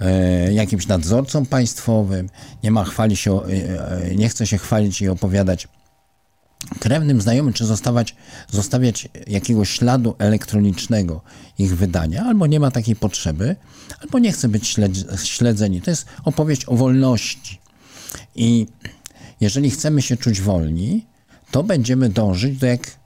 [0.00, 2.28] E, jakimś nadzorcą państwowym,
[2.62, 3.46] nie ma chwali się, e,
[4.10, 5.68] e, nie chce się chwalić i opowiadać
[6.80, 8.14] krewnym znajomym, czy zostawać,
[8.50, 11.20] zostawiać jakiegoś śladu elektronicznego
[11.58, 13.56] ich wydania, albo nie ma takiej potrzeby,
[14.02, 14.76] albo nie chce być
[15.24, 15.80] śledzeni.
[15.80, 17.58] To jest opowieść o wolności.
[18.34, 18.66] I
[19.40, 21.06] jeżeli chcemy się czuć wolni,
[21.50, 23.00] to będziemy dążyć do jak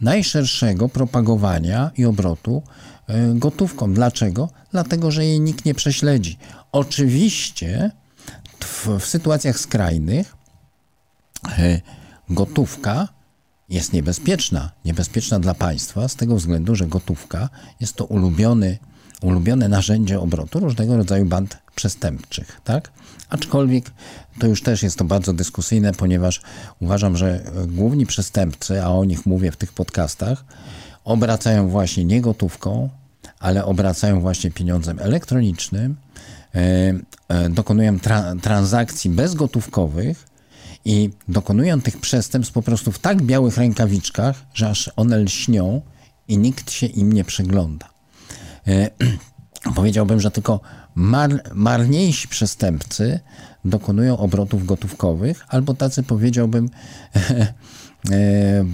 [0.00, 2.62] najszerszego propagowania i obrotu
[3.06, 3.94] e, gotówką.
[3.94, 4.48] Dlaczego?
[4.72, 6.38] Dlatego, że jej nikt nie prześledzi.
[6.72, 7.90] Oczywiście
[8.60, 10.36] w, w sytuacjach skrajnych
[11.58, 11.80] e,
[12.30, 13.08] gotówka
[13.68, 14.70] jest niebezpieczna.
[14.84, 17.48] Niebezpieczna dla państwa z tego względu, że gotówka
[17.80, 18.78] jest to ulubiony,
[19.22, 22.92] ulubione narzędzie obrotu różnego rodzaju band przestępczych, tak?
[23.28, 23.90] Aczkolwiek
[24.38, 26.40] to już też jest to bardzo dyskusyjne, ponieważ
[26.80, 30.44] uważam, że główni przestępcy, a o nich mówię w tych podcastach,
[31.04, 32.88] obracają właśnie nie gotówką,
[33.38, 35.96] ale obracają właśnie pieniądzem elektronicznym,
[36.54, 36.58] e,
[37.28, 40.35] e, dokonują tra transakcji bezgotówkowych
[40.86, 45.82] i dokonują tych przestępstw po prostu w tak białych rękawiczkach, że aż one lśnią
[46.28, 47.88] i nikt się im nie przygląda.
[48.66, 48.90] E,
[49.76, 50.60] powiedziałbym, że tylko
[50.94, 53.20] mar, marniejsi przestępcy
[53.64, 56.70] dokonują obrotów gotówkowych, albo tacy powiedziałbym,
[57.14, 57.54] e,
[58.10, 58.64] e,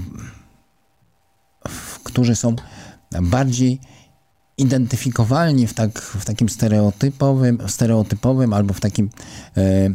[2.05, 2.57] którzy są
[3.23, 3.81] bardziej
[4.59, 9.11] identyfikowalni w, tak, w takim stereotypowym, stereotypowym albo w takim
[9.57, 9.91] e,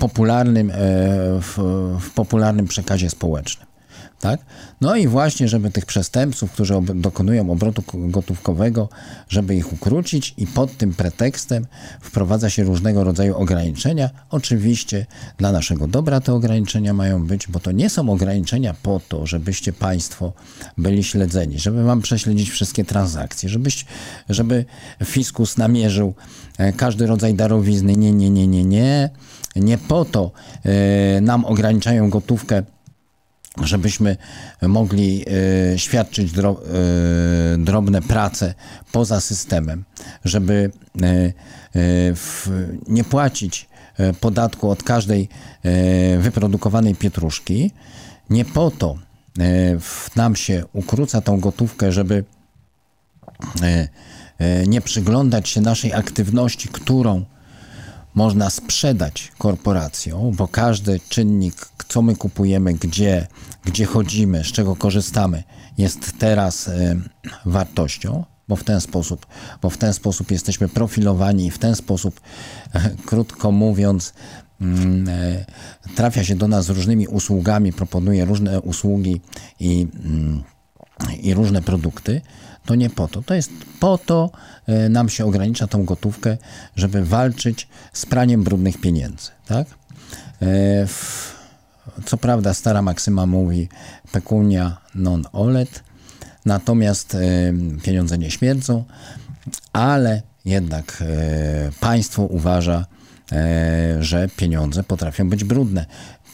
[0.00, 0.72] popularnym,
[1.40, 1.58] w,
[2.00, 3.72] w popularnym przekazie społecznym.
[4.22, 4.40] Tak?
[4.80, 8.88] No i właśnie, żeby tych przestępców, którzy ob dokonują obrotu gotówkowego,
[9.28, 11.66] żeby ich ukrócić i pod tym pretekstem
[12.00, 14.10] wprowadza się różnego rodzaju ograniczenia.
[14.30, 15.06] Oczywiście
[15.38, 19.72] dla naszego dobra te ograniczenia mają być, bo to nie są ograniczenia po to, żebyście
[19.72, 20.32] Państwo
[20.78, 23.86] byli śledzeni, żeby Wam prześledzić wszystkie transakcje, żebyś,
[24.28, 24.64] żeby
[25.04, 26.14] fiskus namierzył
[26.51, 27.96] e, każdy rodzaj darowizny.
[27.96, 29.10] Nie, nie, nie, nie, nie.
[29.56, 30.32] Nie po to
[30.64, 32.62] e, nam ograniczają gotówkę
[33.60, 34.16] żebyśmy
[34.62, 35.24] mogli
[35.74, 36.42] e, świadczyć e,
[37.58, 38.54] drobne prace
[38.92, 39.84] poza systemem,
[40.24, 40.70] żeby
[41.02, 41.32] e,
[42.88, 43.68] nie płacić
[44.20, 45.28] podatku od każdej
[46.18, 47.70] wyprodukowanej pietruszki.
[48.30, 48.98] Nie po to
[50.16, 52.24] nam się ukróca tą gotówkę, żeby
[54.66, 57.24] nie przyglądać się naszej aktywności, którą
[58.14, 63.26] można sprzedać korporacją, bo każdy czynnik, co my kupujemy, gdzie,
[63.64, 65.42] gdzie chodzimy, z czego korzystamy,
[65.78, 67.00] jest teraz y,
[67.46, 69.26] wartością, bo w ten sposób,
[69.62, 72.20] bo w ten sposób jesteśmy profilowani i w ten sposób,
[73.06, 74.14] krótko mówiąc,
[74.60, 75.44] mm, e,
[75.94, 79.20] trafia się do nas z różnymi usługami, proponuje różne usługi
[79.60, 80.42] i, mm,
[81.10, 82.20] i różne produkty,
[82.66, 83.22] to nie po to.
[83.22, 84.30] To jest po to,
[84.66, 86.36] e, nam się ogranicza tą gotówkę,
[86.76, 89.30] żeby walczyć z praniem brudnych pieniędzy.
[89.46, 89.66] Tak?
[90.42, 90.86] E,
[92.04, 93.68] co prawda stara maksyma mówi
[94.12, 95.82] pecunia non olet,
[96.44, 97.18] natomiast e,
[97.82, 98.84] pieniądze nie śmierdzą,
[99.72, 101.04] ale jednak
[101.80, 102.86] państwo uważa,
[104.00, 105.86] że pieniądze potrafią być brudne.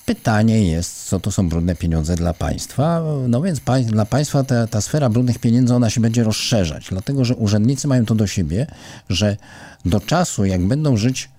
[0.08, 3.02] Pytanie jest, co to są brudne pieniądze dla państwa.
[3.28, 7.36] No więc dla państwa ta, ta sfera brudnych pieniędzy ona się będzie rozszerzać, dlatego że
[7.36, 8.66] urzędnicy mają to do siebie,
[9.08, 9.36] że
[9.84, 11.30] do czasu, jak będą żyć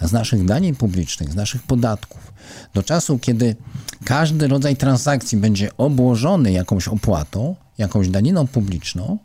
[0.00, 2.32] z naszych danin publicznych, z naszych podatków,
[2.74, 3.56] do czasu, kiedy
[4.04, 9.18] każdy rodzaj transakcji będzie obłożony jakąś opłatą, jakąś daniną publiczną,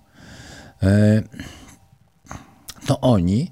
[0.84, 1.24] e,
[2.86, 3.52] to oni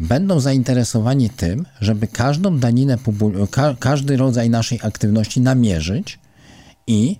[0.00, 2.98] będą zainteresowani tym, żeby każdą daninę,
[3.78, 6.18] każdy rodzaj naszej aktywności namierzyć
[6.86, 7.16] i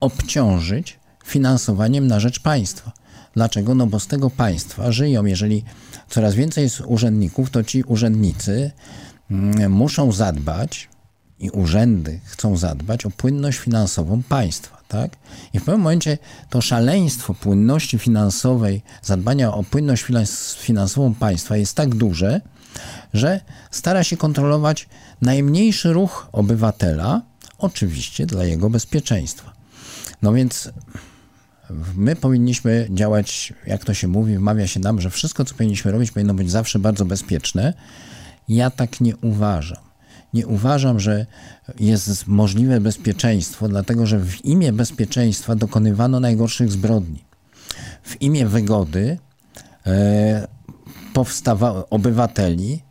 [0.00, 2.92] obciążyć finansowaniem na rzecz państwa.
[3.34, 3.74] Dlaczego?
[3.74, 5.24] No bo z tego państwa żyją.
[5.24, 5.64] Jeżeli
[6.08, 8.70] coraz więcej jest urzędników, to ci urzędnicy
[9.30, 10.88] mm, muszą zadbać
[11.38, 15.16] i urzędy chcą zadbać o płynność finansową państwa tak?
[15.52, 16.18] I w pewnym momencie
[16.50, 20.04] to szaleństwo płynności finansowej, zadbania o płynność
[20.58, 22.40] finansową państwa jest tak duże,
[23.14, 24.88] że stara się kontrolować
[25.22, 27.22] najmniejszy ruch obywatela,
[27.58, 29.52] oczywiście dla jego bezpieczeństwa.
[30.22, 30.70] No więc
[31.96, 36.10] my powinniśmy działać, jak to się mówi, wmawia się nam, że wszystko, co powinniśmy robić,
[36.10, 37.74] powinno być zawsze bardzo bezpieczne.
[38.48, 39.89] Ja tak nie uważam
[40.34, 41.26] nie uważam, że
[41.80, 47.24] jest możliwe bezpieczeństwo, dlatego że w imię bezpieczeństwa dokonywano najgorszych zbrodni.
[48.02, 49.18] W imię wygody
[49.86, 50.48] e,
[51.90, 52.82] obywateli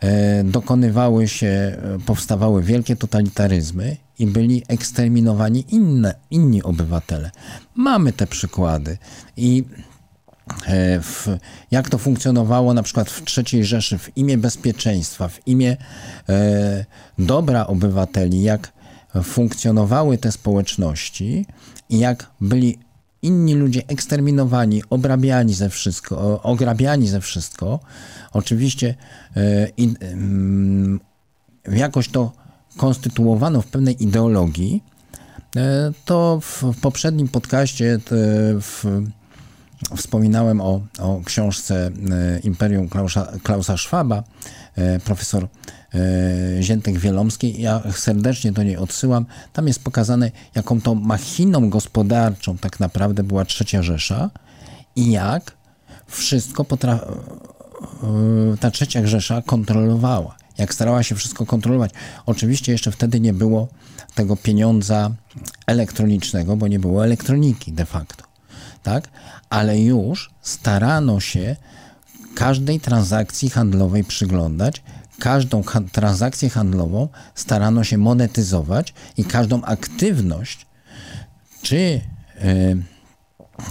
[0.00, 1.76] e, dokonywały się,
[2.06, 7.30] powstawały wielkie totalitaryzmy i byli eksterminowani inne, inni obywatele.
[7.74, 8.98] Mamy te przykłady
[9.36, 9.89] i E,
[11.02, 11.36] w,
[11.70, 15.76] jak to funkcjonowało na przykład w III Rzeszy w imię bezpieczeństwa, w imię
[16.28, 16.84] e,
[17.18, 18.72] dobra obywateli, jak
[19.22, 21.46] funkcjonowały te społeczności
[21.88, 22.78] i jak byli
[23.22, 27.80] inni ludzie eksterminowani, obrabiani ze wszystko, ograbiani ze wszystko.
[28.32, 28.94] Oczywiście
[29.36, 29.96] e, in,
[31.68, 32.32] e, jakoś to
[32.76, 34.84] konstytuowano w pewnej ideologii.
[35.56, 37.98] E, to w, w poprzednim podcaście
[38.60, 38.84] w
[39.96, 44.22] Wspominałem o, o książce e, Imperium Klausa, Klausa Schwaba,
[44.76, 45.48] e, profesor
[45.94, 47.62] e, Ziętek Wielomskiej.
[47.62, 49.26] Ja serdecznie do niej odsyłam.
[49.52, 54.30] Tam jest pokazane, jaką to machiną gospodarczą tak naprawdę była Trzecia Rzesza
[54.96, 55.52] i jak
[56.06, 56.64] wszystko
[58.60, 60.36] ta Trzecia Rzesza kontrolowała.
[60.58, 61.90] Jak starała się wszystko kontrolować.
[62.26, 63.68] Oczywiście jeszcze wtedy nie było
[64.14, 65.10] tego pieniądza
[65.66, 68.29] elektronicznego, bo nie było elektroniki de facto.
[68.82, 69.08] Tak?
[69.50, 71.56] ale już starano się
[72.34, 74.82] każdej transakcji handlowej przyglądać,
[75.18, 75.62] każdą
[75.92, 80.66] transakcję handlową starano się monetyzować i każdą aktywność,
[81.62, 82.00] czy yy,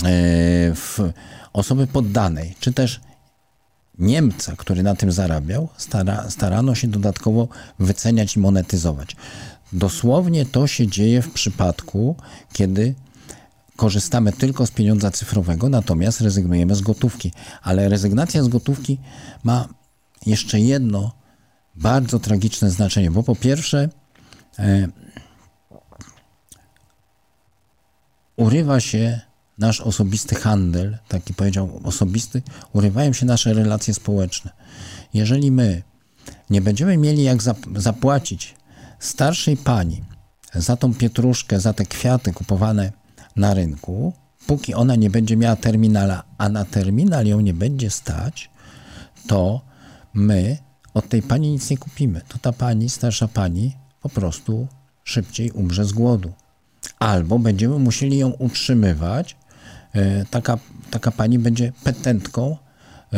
[0.03, 1.13] yy,
[1.53, 3.01] osoby poddanej, czy też
[3.99, 7.47] Niemca, który na tym zarabiał, stara, starano się dodatkowo
[7.79, 9.15] wyceniać i monetyzować.
[9.73, 12.15] Dosłownie to się dzieje w przypadku,
[12.53, 12.95] kiedy
[13.79, 17.31] korzystamy tylko z pieniądza cyfrowego, natomiast rezygnujemy z gotówki.
[17.61, 18.97] Ale rezygnacja z gotówki
[19.43, 19.67] ma
[20.25, 21.11] jeszcze jedno
[21.75, 23.89] bardzo tragiczne znaczenie, bo po pierwsze,
[24.59, 24.87] e,
[28.35, 29.19] urywa się
[29.57, 32.41] nasz osobisty handel, taki powiedział osobisty,
[32.73, 34.51] urywają się nasze relacje społeczne.
[35.13, 35.83] Jeżeli my
[36.49, 37.39] nie będziemy mieli jak
[37.75, 38.55] zapłacić
[38.99, 40.03] starszej pani
[40.53, 42.98] za tą pietruszkę, za te kwiaty kupowane
[43.35, 44.13] na rynku,
[44.47, 48.49] póki ona nie będzie miała terminala, a na terminal ją nie będzie stać,
[49.27, 49.61] to
[50.13, 50.57] my
[50.93, 52.21] od tej pani nic nie kupimy.
[52.27, 54.67] To ta pani, starsza pani, po prostu
[55.03, 56.33] szybciej umrze z głodu.
[56.99, 59.37] Albo będziemy musieli ją utrzymywać.
[59.93, 60.57] E, taka,
[60.91, 62.57] taka pani będzie petentką.
[63.13, 63.17] E,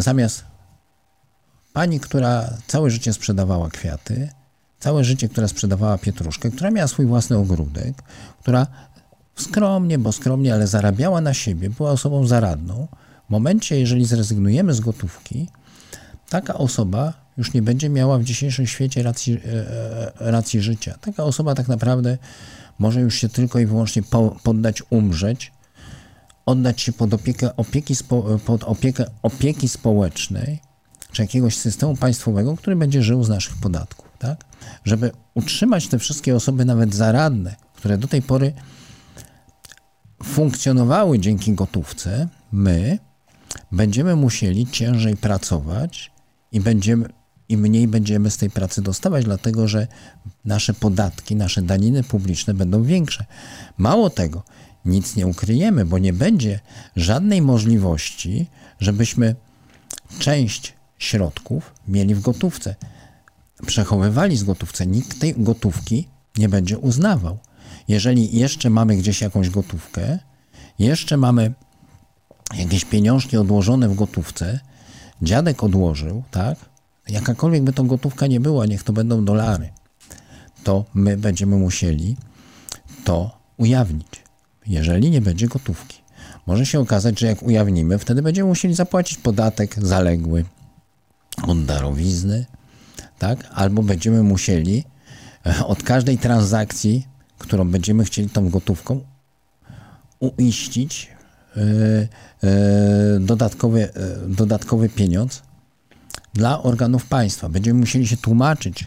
[0.00, 0.44] zamiast
[1.72, 4.28] pani, która całe życie sprzedawała kwiaty,
[4.80, 8.02] całe życie, która sprzedawała pietruszkę, która miała swój własny ogródek,
[8.40, 8.66] która
[9.36, 12.88] skromnie, bo skromnie, ale zarabiała na siebie, była osobą zaradną.
[13.28, 15.48] W momencie, jeżeli zrezygnujemy z gotówki,
[16.28, 19.40] taka osoba już nie będzie miała w dzisiejszym świecie racji, e,
[20.20, 20.98] e, racji życia.
[21.00, 22.18] Taka osoba tak naprawdę
[22.78, 24.02] może już się tylko i wyłącznie
[24.42, 25.52] poddać umrzeć,
[26.46, 27.94] oddać się pod opiekę, opieki,
[28.46, 30.60] pod opiekę opieki społecznej,
[31.12, 34.06] czy jakiegoś systemu państwowego, który będzie żył z naszych podatków.
[34.18, 34.44] Tak?
[34.84, 38.52] Żeby utrzymać te wszystkie osoby, nawet zaradne, które do tej pory
[40.26, 42.98] funkcjonowały dzięki gotówce, my
[43.72, 46.10] będziemy musieli ciężej pracować
[46.52, 47.08] i będziemy
[47.48, 49.86] i mniej będziemy z tej pracy dostawać, dlatego że
[50.44, 53.24] nasze podatki, nasze daniny publiczne będą większe.
[53.78, 54.42] Mało tego,
[54.84, 56.60] nic nie ukryjemy, bo nie będzie
[56.96, 58.46] żadnej możliwości,
[58.80, 59.34] żebyśmy
[60.18, 62.74] część środków mieli w gotówce,
[63.66, 64.86] przechowywali z gotówce.
[64.86, 66.08] Nikt tej gotówki
[66.38, 67.38] nie będzie uznawał.
[67.88, 70.18] Jeżeli jeszcze mamy gdzieś jakąś gotówkę,
[70.78, 71.54] jeszcze mamy
[72.58, 74.60] jakieś pieniążki odłożone w gotówce,
[75.22, 76.58] dziadek odłożył, tak?
[77.08, 79.70] Jakakolwiek by to gotówka nie była, niech to będą dolary,
[80.64, 82.16] to my będziemy musieli
[83.04, 84.22] to ujawnić,
[84.66, 86.06] jeżeli nie będzie gotówki.
[86.46, 90.44] Może się okazać, że jak ujawnimy, wtedy będziemy musieli zapłacić podatek zaległy
[91.42, 92.46] od darowizny,
[93.18, 93.50] tak?
[93.54, 94.84] Albo będziemy musieli
[95.46, 97.06] e, od każdej transakcji,
[97.38, 99.00] którą będziemy chcieli tą gotówką
[100.18, 101.10] uiścić
[101.56, 101.62] yy,
[102.42, 105.42] yy, dodatkowy, yy, dodatkowy pieniądz
[106.34, 107.48] dla organów państwa.
[107.48, 108.84] Będziemy musieli się tłumaczyć,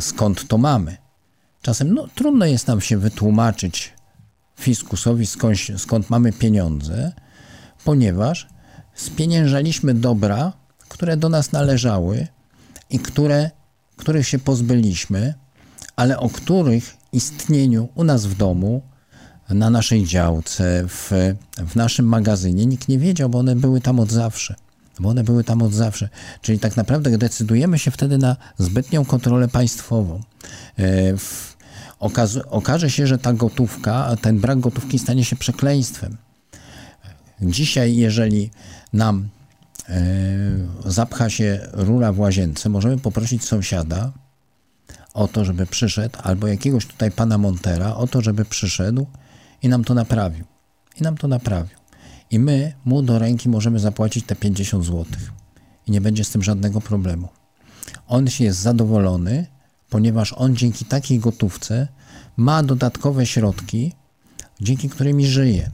[0.00, 0.96] skąd to mamy.
[1.62, 3.92] Czasem no, trudno jest nam się wytłumaczyć
[4.60, 7.12] fiskusowi, skąd, skąd mamy pieniądze,
[7.84, 8.48] ponieważ
[8.94, 10.52] spieniężaliśmy dobra,
[10.88, 12.26] które do nas należały
[12.90, 13.50] i które,
[13.96, 15.34] których się pozbyliśmy,
[15.96, 18.82] ale o których istnieniu u nas w domu,
[19.50, 21.10] na naszej działce, w,
[21.66, 24.54] w naszym magazynie nikt nie wiedział, bo one były tam od zawsze
[25.00, 26.08] bo one były tam od zawsze.
[26.42, 30.20] Czyli tak naprawdę decydujemy się wtedy na zbytnią kontrolę państwową.
[30.76, 31.56] E, w,
[31.98, 36.16] okaz, okaże się, że ta gotówka, ten brak gotówki stanie się przekleństwem.
[37.42, 38.50] Dzisiaj, jeżeli
[38.92, 39.28] nam
[39.88, 40.02] e,
[40.86, 44.12] zapcha się rura w łazience, możemy poprosić sąsiada
[45.14, 49.06] o to, żeby przyszedł, albo jakiegoś tutaj pana Montera o to, żeby przyszedł
[49.62, 50.44] i nam to naprawił.
[51.00, 51.76] I nam to naprawił.
[52.30, 55.06] I my mu do ręki możemy zapłacić te 50 zł.
[55.86, 57.28] I nie będzie z tym żadnego problemu.
[58.08, 59.46] On się jest zadowolony,
[59.90, 61.88] ponieważ on dzięki takiej gotówce
[62.36, 63.92] ma dodatkowe środki,
[64.60, 65.70] dzięki którymi żyje.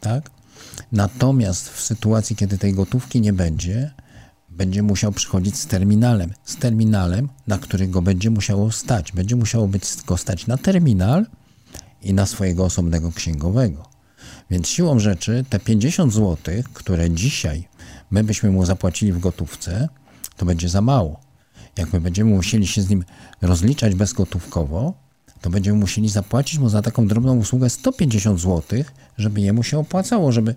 [0.00, 0.30] Tak?
[0.92, 3.90] Natomiast w sytuacji, kiedy tej gotówki nie będzie,
[4.60, 6.32] będzie musiał przychodzić z terminalem.
[6.44, 9.12] Z terminalem, na który go będzie musiało stać.
[9.12, 11.26] Będzie musiało być go stać na terminal
[12.02, 13.88] i na swojego osobnego księgowego.
[14.50, 16.36] Więc siłą rzeczy te 50 zł,
[16.74, 17.68] które dzisiaj
[18.10, 19.88] my byśmy mu zapłacili w gotówce,
[20.36, 21.20] to będzie za mało.
[21.78, 23.04] Jak my będziemy musieli się z nim
[23.42, 24.94] rozliczać bezgotówkowo,
[25.40, 28.84] to będziemy musieli zapłacić mu za taką drobną usługę 150 zł,
[29.18, 30.54] żeby jemu się opłacało, żeby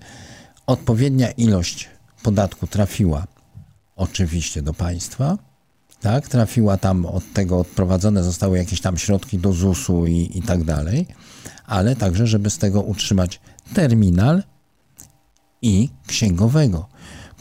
[0.67, 1.89] odpowiednia ilość
[2.23, 3.32] podatku trafiła
[3.95, 5.37] oczywiście do państwa,
[6.01, 10.63] tak, trafiła tam od tego odprowadzone zostały jakieś tam środki do ZUS-u i, i tak
[10.63, 11.07] dalej,
[11.65, 13.39] ale także, żeby z tego utrzymać
[13.73, 14.43] terminal
[15.61, 16.87] i księgowego.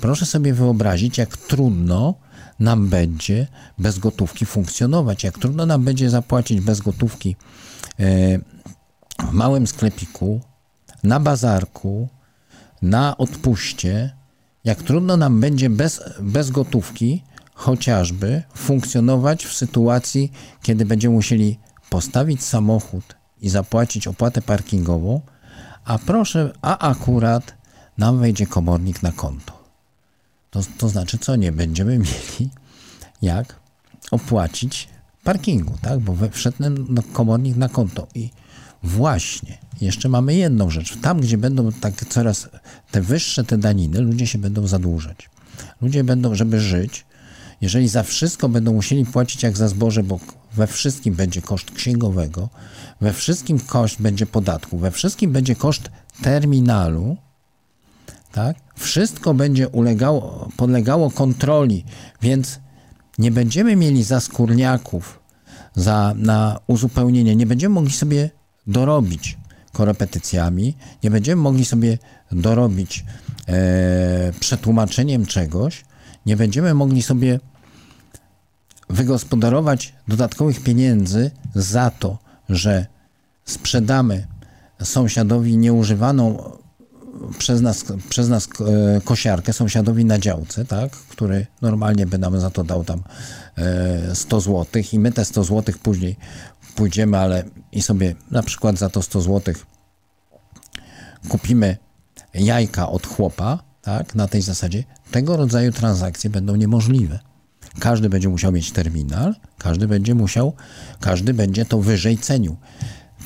[0.01, 2.15] Proszę sobie wyobrazić, jak trudno
[2.59, 3.47] nam będzie
[3.79, 7.37] bez gotówki funkcjonować, jak trudno nam będzie zapłacić bez gotówki
[8.01, 8.39] e,
[9.19, 10.41] w małym sklepiku,
[11.05, 12.09] na bazarku,
[12.83, 14.17] na odpuście,
[14.65, 17.23] jak trudno nam będzie bez, bez gotówki
[17.55, 21.59] chociażby funkcjonować w sytuacji, kiedy będziemy musieli
[21.91, 25.21] postawić samochód i zapłacić opłatę parkingową,
[25.85, 27.55] a proszę, a akurat
[27.99, 29.63] nam wejdzie komornik na konto.
[30.51, 32.51] To, to znaczy, co nie będziemy mieli
[33.23, 33.57] jak
[34.11, 34.89] opłacić
[35.25, 36.01] parkingu, tak?
[36.01, 36.59] Bo wszedł
[37.13, 38.31] komornik na konto i
[38.83, 40.97] Właśnie, jeszcze mamy jedną rzecz.
[41.01, 42.49] Tam, gdzie będą tak coraz
[42.91, 45.31] te wyższe te daniny, ludzie się będą zadłużać.
[45.81, 47.05] Ludzie będą, żeby żyć,
[47.61, 50.21] jeżeli za wszystko będą musieli płacić jak za zboże, bo
[50.55, 52.49] we wszystkim będzie koszt księgowego,
[53.01, 55.91] we wszystkim koszt będzie podatku, we wszystkim będzie koszt
[56.23, 57.17] terminalu,
[58.33, 58.57] tak?
[58.77, 61.85] Wszystko będzie ulegało, podlegało kontroli,
[62.23, 62.61] więc
[63.19, 65.21] nie będziemy mieli za skórniaków,
[65.75, 68.31] za, na uzupełnienie, nie będziemy mogli sobie
[68.67, 69.39] dorobić
[69.73, 71.99] korepetycjami, nie będziemy mogli sobie
[72.33, 73.05] dorobić
[73.49, 75.85] e, przetłumaczeniem czegoś,
[76.27, 77.41] nie będziemy mogli sobie
[78.89, 82.87] wygospodarować dodatkowych pieniędzy za to, że
[83.45, 84.27] sprzedamy
[84.83, 86.53] sąsiadowi nieużywaną
[87.39, 92.51] przez nas, przez nas e, kosiarkę sąsiadowi na działce, tak, który normalnie by nam za
[92.51, 93.03] to dał tam
[94.15, 96.17] 100 e, zł i my te 100 zł później
[96.75, 99.55] pójdziemy, ale i sobie na przykład za to 100 zł
[101.29, 101.77] kupimy
[102.35, 107.19] jajka od chłopa, tak, na tej zasadzie, tego rodzaju transakcje będą niemożliwe.
[107.79, 110.53] Każdy będzie musiał mieć terminal, każdy będzie musiał,
[111.01, 112.57] każdy będzie to wyżej cenił.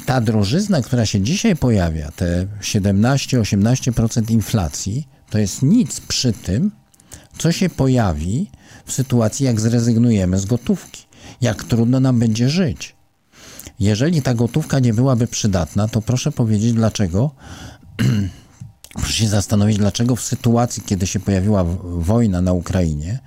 [0.06, 6.70] Ta drożyzna, która się dzisiaj pojawia, te 17-18% inflacji, to jest nic przy tym,
[7.38, 8.50] co się pojawi
[8.84, 11.06] w sytuacji, jak zrezygnujemy z gotówki,
[11.40, 12.95] jak trudno nam będzie żyć.
[13.80, 17.30] Jeżeli ta gotówka nie byłaby przydatna, to proszę powiedzieć, dlaczego
[18.96, 23.18] Proszę się zastanowić, dlaczego w sytuacji, kiedy się pojawiła wojna na Ukrainie,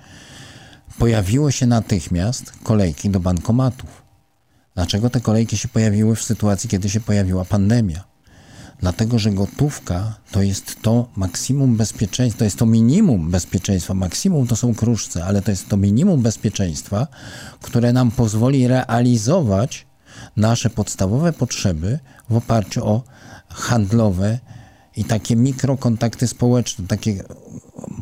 [0.98, 4.02] pojawiły się natychmiast kolejki do bankomatów.
[4.74, 8.04] Dlaczego te kolejki się pojawiły w sytuacji, kiedy się pojawiła pandemia?
[8.80, 13.94] Dlatego, że gotówka to jest to maksimum bezpieczeństwa, to jest to minimum bezpieczeństwa.
[13.94, 17.06] Maksimum to są kruszce, ale to jest to minimum bezpieczeństwa,
[17.60, 19.86] które nam pozwoli realizować
[20.36, 21.98] nasze podstawowe potrzeby
[22.30, 23.02] w oparciu o
[23.48, 24.38] handlowe
[24.96, 27.22] i takie mikrokontakty społeczne, takie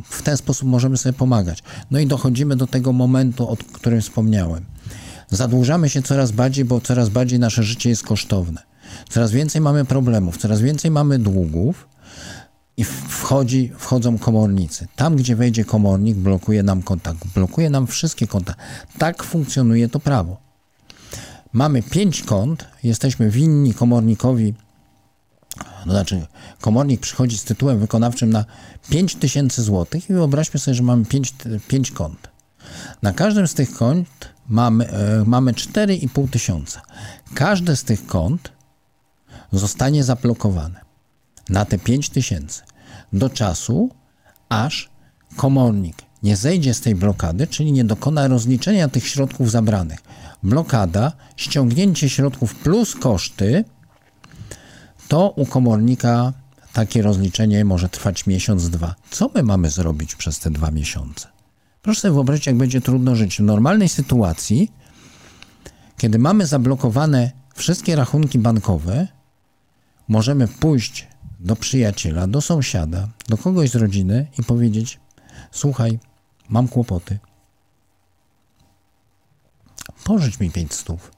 [0.04, 1.62] w ten sposób możemy sobie pomagać.
[1.90, 4.64] No i dochodzimy do tego momentu, o którym wspomniałem.
[5.30, 8.62] Zadłużamy się coraz bardziej, bo coraz bardziej nasze życie jest kosztowne.
[9.08, 11.88] Coraz więcej mamy problemów, coraz więcej mamy długów
[12.76, 14.86] i wchodzi, wchodzą komornicy.
[14.96, 18.54] Tam, gdzie wejdzie komornik, blokuje nam kontakt, blokuje nam wszystkie konta.
[18.98, 20.47] Tak funkcjonuje to prawo.
[21.52, 24.54] Mamy pięć kont, jesteśmy winni komornikowi
[25.84, 26.26] to znaczy,
[26.60, 28.44] komornik przychodzi z tytułem wykonawczym na
[28.90, 31.34] 5 tysięcy złotych i wyobraźmy sobie, że mamy 5,
[31.68, 32.28] 5 kont.
[33.02, 34.08] Na każdym z tych kont
[34.48, 36.82] mamy, e, mamy 4,5 tysiąca.
[37.34, 38.52] Każde z tych kont
[39.52, 40.80] zostanie zablokowane
[41.48, 42.62] na te 5 tysięcy
[43.12, 43.90] do czasu,
[44.48, 44.90] aż
[45.36, 49.98] komornik nie zejdzie z tej blokady, czyli nie dokona rozliczenia tych środków zabranych.
[50.42, 53.64] Blokada, ściągnięcie środków plus koszty
[55.08, 56.32] to u komornika
[56.72, 58.94] takie rozliczenie może trwać miesiąc, dwa.
[59.10, 61.28] Co my mamy zrobić przez te dwa miesiące?
[61.82, 63.36] Proszę sobie wyobrazić, jak będzie trudno żyć.
[63.36, 64.72] W normalnej sytuacji,
[65.96, 69.08] kiedy mamy zablokowane wszystkie rachunki bankowe,
[70.08, 71.06] możemy pójść
[71.40, 75.00] do przyjaciela, do sąsiada, do kogoś z rodziny i powiedzieć:
[75.50, 75.98] Słuchaj,
[76.48, 77.18] mam kłopoty.
[80.04, 81.12] Pożycz mi 5 stów.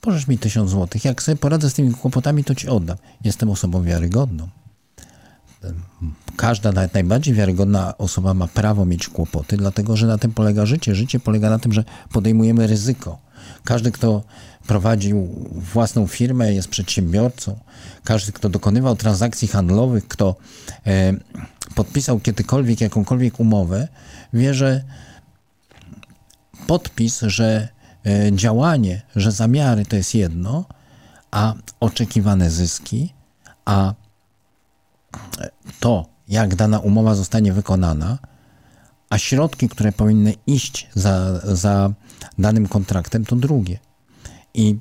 [0.00, 1.04] Pożycz mi tysiąc złotych.
[1.04, 2.96] Jak sobie poradzę z tymi kłopotami, to ci oddam.
[3.24, 4.48] Jestem osobą wiarygodną.
[6.36, 10.94] Każda, nawet najbardziej wiarygodna osoba ma prawo mieć kłopoty, dlatego że na tym polega życie.
[10.94, 13.18] Życie polega na tym, że podejmujemy ryzyko.
[13.64, 14.22] Każdy, kto
[14.66, 17.58] prowadził własną firmę, jest przedsiębiorcą.
[18.04, 20.36] Każdy, kto dokonywał transakcji handlowych, kto
[20.86, 21.14] e,
[21.74, 23.88] podpisał kiedykolwiek jakąkolwiek umowę,
[24.32, 24.84] wie, że
[26.66, 27.74] podpis, że
[28.06, 30.64] E, działanie, że zamiary to jest jedno,
[31.30, 33.14] a oczekiwane zyski,
[33.64, 33.94] a
[35.80, 38.18] to, jak dana umowa zostanie wykonana,
[39.10, 41.92] a środki, które powinny iść za, za
[42.38, 43.78] danym kontraktem, to drugie.
[44.54, 44.76] I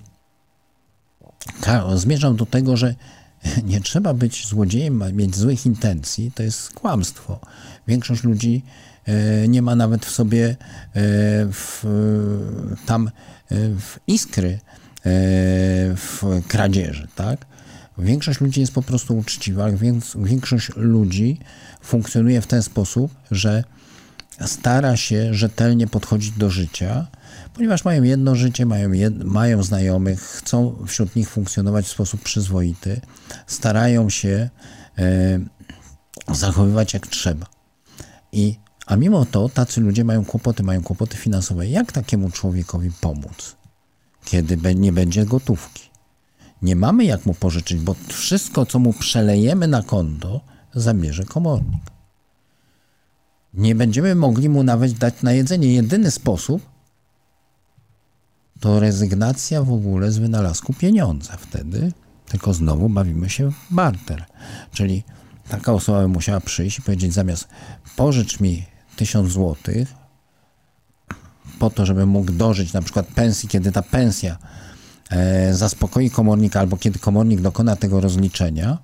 [1.95, 2.95] zmierzam do tego, że
[3.71, 7.39] nie trzeba być złodziejem, mieć złych intencji, to jest kłamstwo.
[7.87, 8.63] Większość ludzi
[9.05, 10.55] E, nie ma nawet w sobie e,
[11.51, 11.83] w,
[12.85, 13.11] tam e,
[13.79, 14.59] w iskry
[15.95, 17.45] w kradzieży, tak?
[17.97, 21.39] Większość ludzi jest po prostu uczciwa, więc większość ludzi
[21.81, 23.63] funkcjonuje w ten sposób, że
[24.45, 27.07] stara się rzetelnie podchodzić do życia,
[27.53, 33.01] ponieważ mają jedno życie, mają, jed, mają znajomych, chcą wśród nich funkcjonować w sposób przyzwoity,
[33.47, 34.49] starają się
[34.97, 35.39] e,
[36.35, 37.45] zachowywać jak trzeba.
[38.31, 41.67] I a mimo to tacy ludzie mają kłopoty, mają kłopoty finansowe.
[41.67, 43.55] Jak takiemu człowiekowi pomóc,
[44.25, 45.93] kiedy nie będzie gotówki?
[46.63, 50.41] nie mamy jak mu pożyczyć, bo wszystko, co mu przelejemy na konto,
[50.73, 51.81] zabierze komornik.
[53.53, 55.73] Nie będziemy mogli mu nawet dać na jedzenie.
[55.73, 56.61] Jedyny sposób
[58.63, 61.37] to rezygnacja w ogóle z wynalazku pieniądza.
[61.37, 61.91] Wtedy
[62.25, 64.25] tylko znowu bawimy się w barter.
[64.71, 65.03] Czyli
[65.49, 67.47] taka osoba by musiała przyjść i powiedzieć zamiast
[67.95, 69.93] pożycz mi tysiąc złotych
[71.59, 74.37] po to, żeby mógł dożyć na przykład pensji, kiedy ta pensja
[75.09, 78.77] e, zaspokoi komornika albo kiedy komornik dokona tego rozliczenia,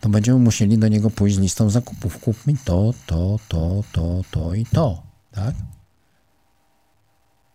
[0.00, 2.18] to będziemy musieli do niego pójść z listą zakupów.
[2.18, 5.02] Kup mi to, to, to, to, to i to.
[5.32, 5.54] Tak?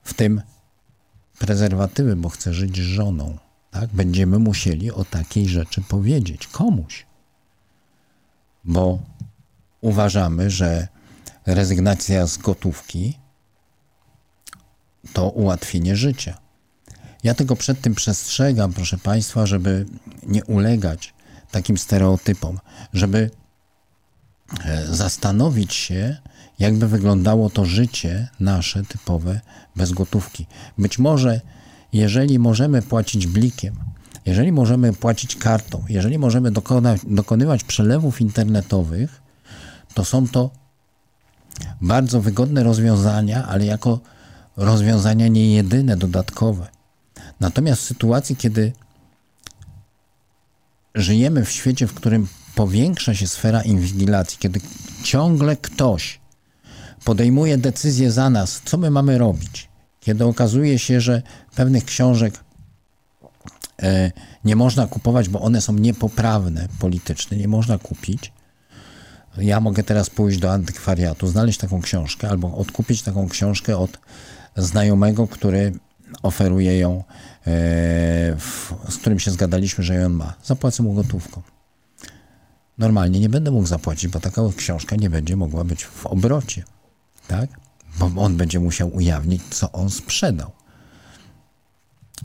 [0.03, 0.41] W tym
[1.39, 3.38] prezerwatywy, bo chcę żyć z żoną.
[3.71, 3.89] Tak?
[3.93, 7.05] Będziemy musieli o takiej rzeczy powiedzieć komuś.
[8.63, 8.99] Bo
[9.81, 10.88] uważamy, że
[11.45, 13.19] rezygnacja z gotówki
[15.13, 16.38] to ułatwienie życia.
[17.23, 19.86] Ja tego przed tym przestrzegam, proszę Państwa, żeby
[20.23, 21.13] nie ulegać
[21.51, 22.59] takim stereotypom,
[22.93, 23.31] żeby
[24.65, 26.17] e, zastanowić się,
[26.60, 29.41] jakby wyglądało to życie nasze typowe
[29.76, 30.45] bez gotówki.
[30.78, 31.41] Być może,
[31.93, 33.76] jeżeli możemy płacić blikiem,
[34.26, 39.22] jeżeli możemy płacić kartą, jeżeli możemy dokona, dokonywać przelewów internetowych,
[39.93, 40.49] to są to
[41.82, 43.99] bardzo wygodne rozwiązania, ale jako
[44.58, 46.68] rozwiązania nie jedyne, dodatkowe.
[47.39, 48.74] Natomiast w sytuacji, kiedy
[50.95, 54.62] żyjemy w świecie, w którym powiększa się sfera inwigilacji, kiedy
[55.03, 56.20] ciągle ktoś
[57.06, 61.22] podejmuje decyzję za nas, co my mamy robić, kiedy okazuje się, że
[61.56, 62.39] pewnych książek
[63.84, 64.12] e,
[64.45, 68.32] nie można kupować, bo one są niepoprawne politycznie, nie można kupić.
[69.38, 73.99] Ja mogę teraz pójść do antykwariatu, znaleźć taką książkę albo odkupić taką książkę od
[74.58, 75.74] znajomego, który
[76.24, 77.03] oferuje ją,
[77.47, 77.53] e,
[78.89, 80.34] z którym się zgadaliśmy, że ją ma.
[80.43, 81.41] Zapłacę mu gotówką.
[82.78, 86.64] Normalnie nie będę mógł zapłacić, bo taka książka nie będzie mogła być w obrocie,
[87.28, 87.49] tak?
[87.99, 90.51] Bo on będzie musiał ujawnić, co on sprzedał.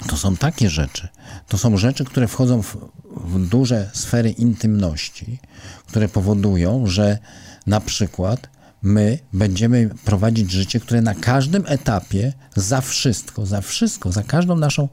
[0.07, 1.09] To są takie rzeczy.
[1.49, 2.77] To są rzeczy, które wchodzą w,
[3.17, 5.39] w duże sfery intymności,
[5.87, 7.19] które powodują, że
[7.67, 8.49] na przykład
[8.83, 14.89] my będziemy prowadzić życie, które na każdym etapie, za wszystko, za wszystko, za każdą naszą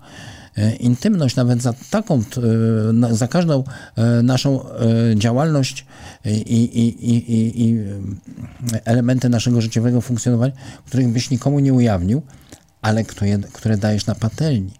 [0.80, 2.22] intymność, nawet za taką,
[3.12, 3.64] e, za każdą
[3.95, 4.66] e, naszą
[5.16, 5.86] działalność
[6.26, 7.80] i, i, i, i
[8.86, 10.53] elementy naszego życiowego funkcjonowania,
[10.86, 12.22] których byś nikomu nie ujawnił,
[12.82, 14.74] ale które, które dajesz na patelni.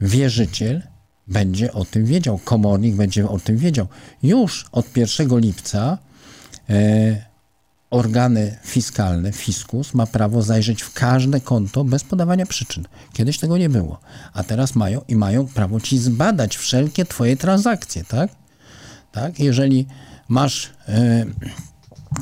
[0.00, 0.82] Wierzyciel
[1.28, 3.86] będzie o tym wiedział, komornik będzie o tym wiedział.
[4.22, 5.98] Już od 1 lipca
[7.90, 12.84] organy fiskalne, fiskus, ma prawo zajrzeć w każde konto bez podawania przyczyn.
[13.12, 14.00] Kiedyś tego nie było,
[14.32, 18.30] a teraz mają i mają prawo ci zbadać wszelkie twoje transakcje, tak?
[19.12, 19.40] Tak?
[19.40, 19.86] Jeżeli
[20.28, 20.70] masz y,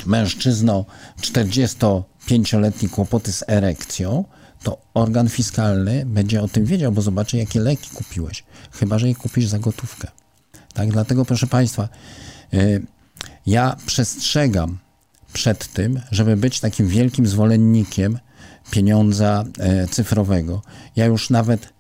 [0.07, 0.85] mężczyzno
[1.21, 4.25] 45-letni kłopoty z erekcją,
[4.63, 8.45] to organ fiskalny będzie o tym wiedział, bo zobaczy, jakie leki kupiłeś.
[8.73, 10.09] Chyba, że je kupisz za gotówkę.
[10.75, 10.91] Tak?
[10.93, 11.89] Dlatego, proszę Państwa,
[12.55, 12.87] y,
[13.47, 14.79] ja przestrzegam
[15.33, 18.19] przed tym, żeby być takim wielkim zwolennikiem
[18.71, 20.63] pieniądza e, cyfrowego.
[20.97, 21.73] Ja już nawet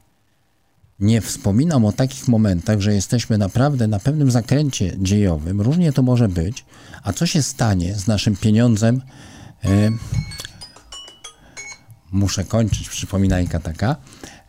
[1.00, 6.28] nie wspominam o takich momentach, że jesteśmy naprawdę na pewnym zakręcie dziejowym, różnie to może
[6.28, 6.64] być,
[7.02, 9.02] a co się stanie z naszym pieniądzem?
[9.64, 9.90] E,
[12.12, 13.96] muszę kończyć, przypominajka taka.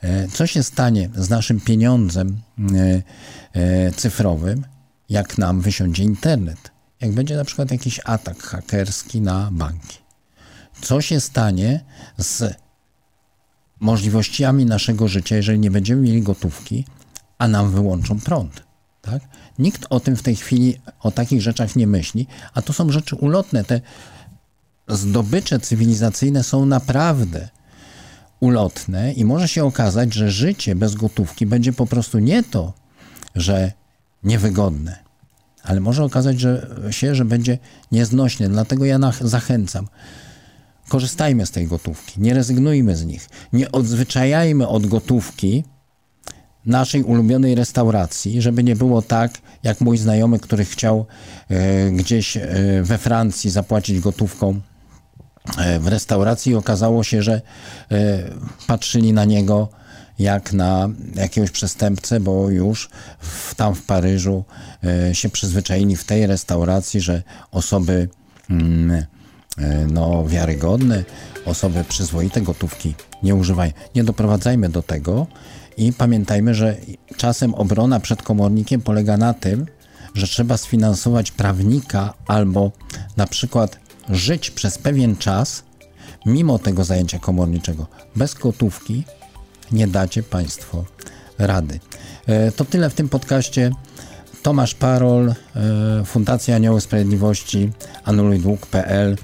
[0.01, 2.41] E, co się stanie z naszym pieniądzem
[3.95, 4.65] cyfrowym,
[5.09, 6.78] jak nam wysiądzie internet?
[7.01, 9.97] Jak będzie na przykład jakiś atak hakerski na banki.
[10.81, 11.85] Co się stanie
[12.17, 12.55] z
[13.79, 16.85] możliwościami naszego życia, jeżeli nie będziemy mieli gotówki,
[17.37, 18.63] a nam wyłączą prąd?
[19.01, 19.21] Tak?
[19.59, 23.15] Nikt o tym w tej chwili, o takich rzeczach nie myśli, a to są rzeczy
[23.15, 23.63] ulotne.
[23.63, 23.81] Te
[24.87, 27.49] zdobycze cywilizacyjne są naprawdę
[28.39, 32.73] ulotne i może się okazać, że życie bez gotówki będzie po prostu nie to,
[33.35, 33.71] że
[34.23, 35.09] niewygodne,
[35.64, 37.57] ale może okazać że się, że będzie
[37.91, 38.49] nieznośny.
[38.49, 39.88] Dlatego ja zachęcam.
[40.89, 45.64] Korzystajmy z tej gotówki, nie rezygnujmy z nich, nie odzwyczajajmy od gotówki
[46.66, 49.32] naszej ulubionej restauracji, żeby nie było tak,
[49.64, 51.05] jak mój znajomy, który chciał
[51.49, 52.47] e, gdzieś e,
[52.84, 54.62] we Francji zapłacić gotówką
[55.57, 57.41] e, w restauracji, okazało się, że
[58.68, 59.70] patrzyli na niego
[60.20, 62.89] jak na jakiegoś przestępcę, bo już
[63.20, 64.43] w, tam w Paryżu
[64.84, 68.09] e, się przyzwyczaili w tej restauracji, że osoby
[68.49, 69.05] mm, e,
[69.91, 71.03] no, wiarygodne,
[71.45, 73.72] osoby przyzwoite gotówki nie używają.
[73.95, 75.28] Nie doprowadzajmy do tego
[75.78, 76.78] I pamiętajmy, że
[77.17, 79.65] czasem obrona przed komornikiem polega na tym,
[80.15, 82.72] że trzeba sfinansować prawnika albo
[83.17, 85.63] na przykład żyć przez pewien czas
[86.26, 87.88] mimo tego zajęcia komorniczego.
[88.15, 89.03] Bez gotówki
[89.72, 90.86] nie dacie Państwo
[91.38, 91.80] rady.
[92.28, 93.72] E, to tyle w tym podcaście.
[94.43, 95.36] Tomasz Parol, e,
[96.05, 97.72] Fundacja Anioły Sprawiedliwości,
[98.03, 99.17] anulujdług.pl.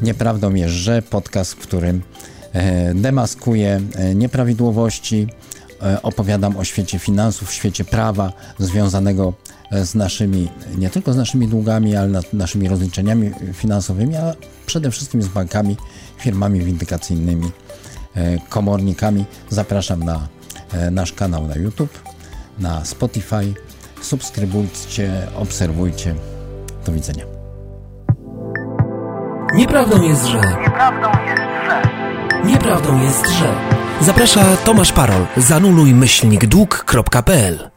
[0.00, 2.02] Nieprawdą jest, że podcast, w którym
[2.52, 3.80] e, demaskuję
[4.14, 5.26] nieprawidłowości,
[6.02, 9.32] opowiadam o świecie finansów, świecie prawa związanego
[9.72, 14.34] z naszymi, nie tylko z naszymi długami, ale naszymi rozliczeniami finansowymi, a
[14.66, 15.76] przede wszystkim z bankami,
[16.18, 17.50] firmami windykacyjnymi,
[18.48, 19.24] komornikami.
[19.48, 20.28] Zapraszam na
[20.90, 21.98] nasz kanał na YouTube,
[22.58, 23.54] na Spotify.
[24.00, 26.14] Subskrybujcie, obserwujcie.
[26.86, 27.24] Do widzenia.
[29.54, 30.40] Nieprawdą jest, że.
[30.40, 31.82] Nieprawdą jest, że.
[32.44, 33.54] Nieprawdą jest, że.
[34.00, 35.26] Zaprasza Tomasz Parol.
[35.36, 37.73] Zanuluj myślnik dług.pl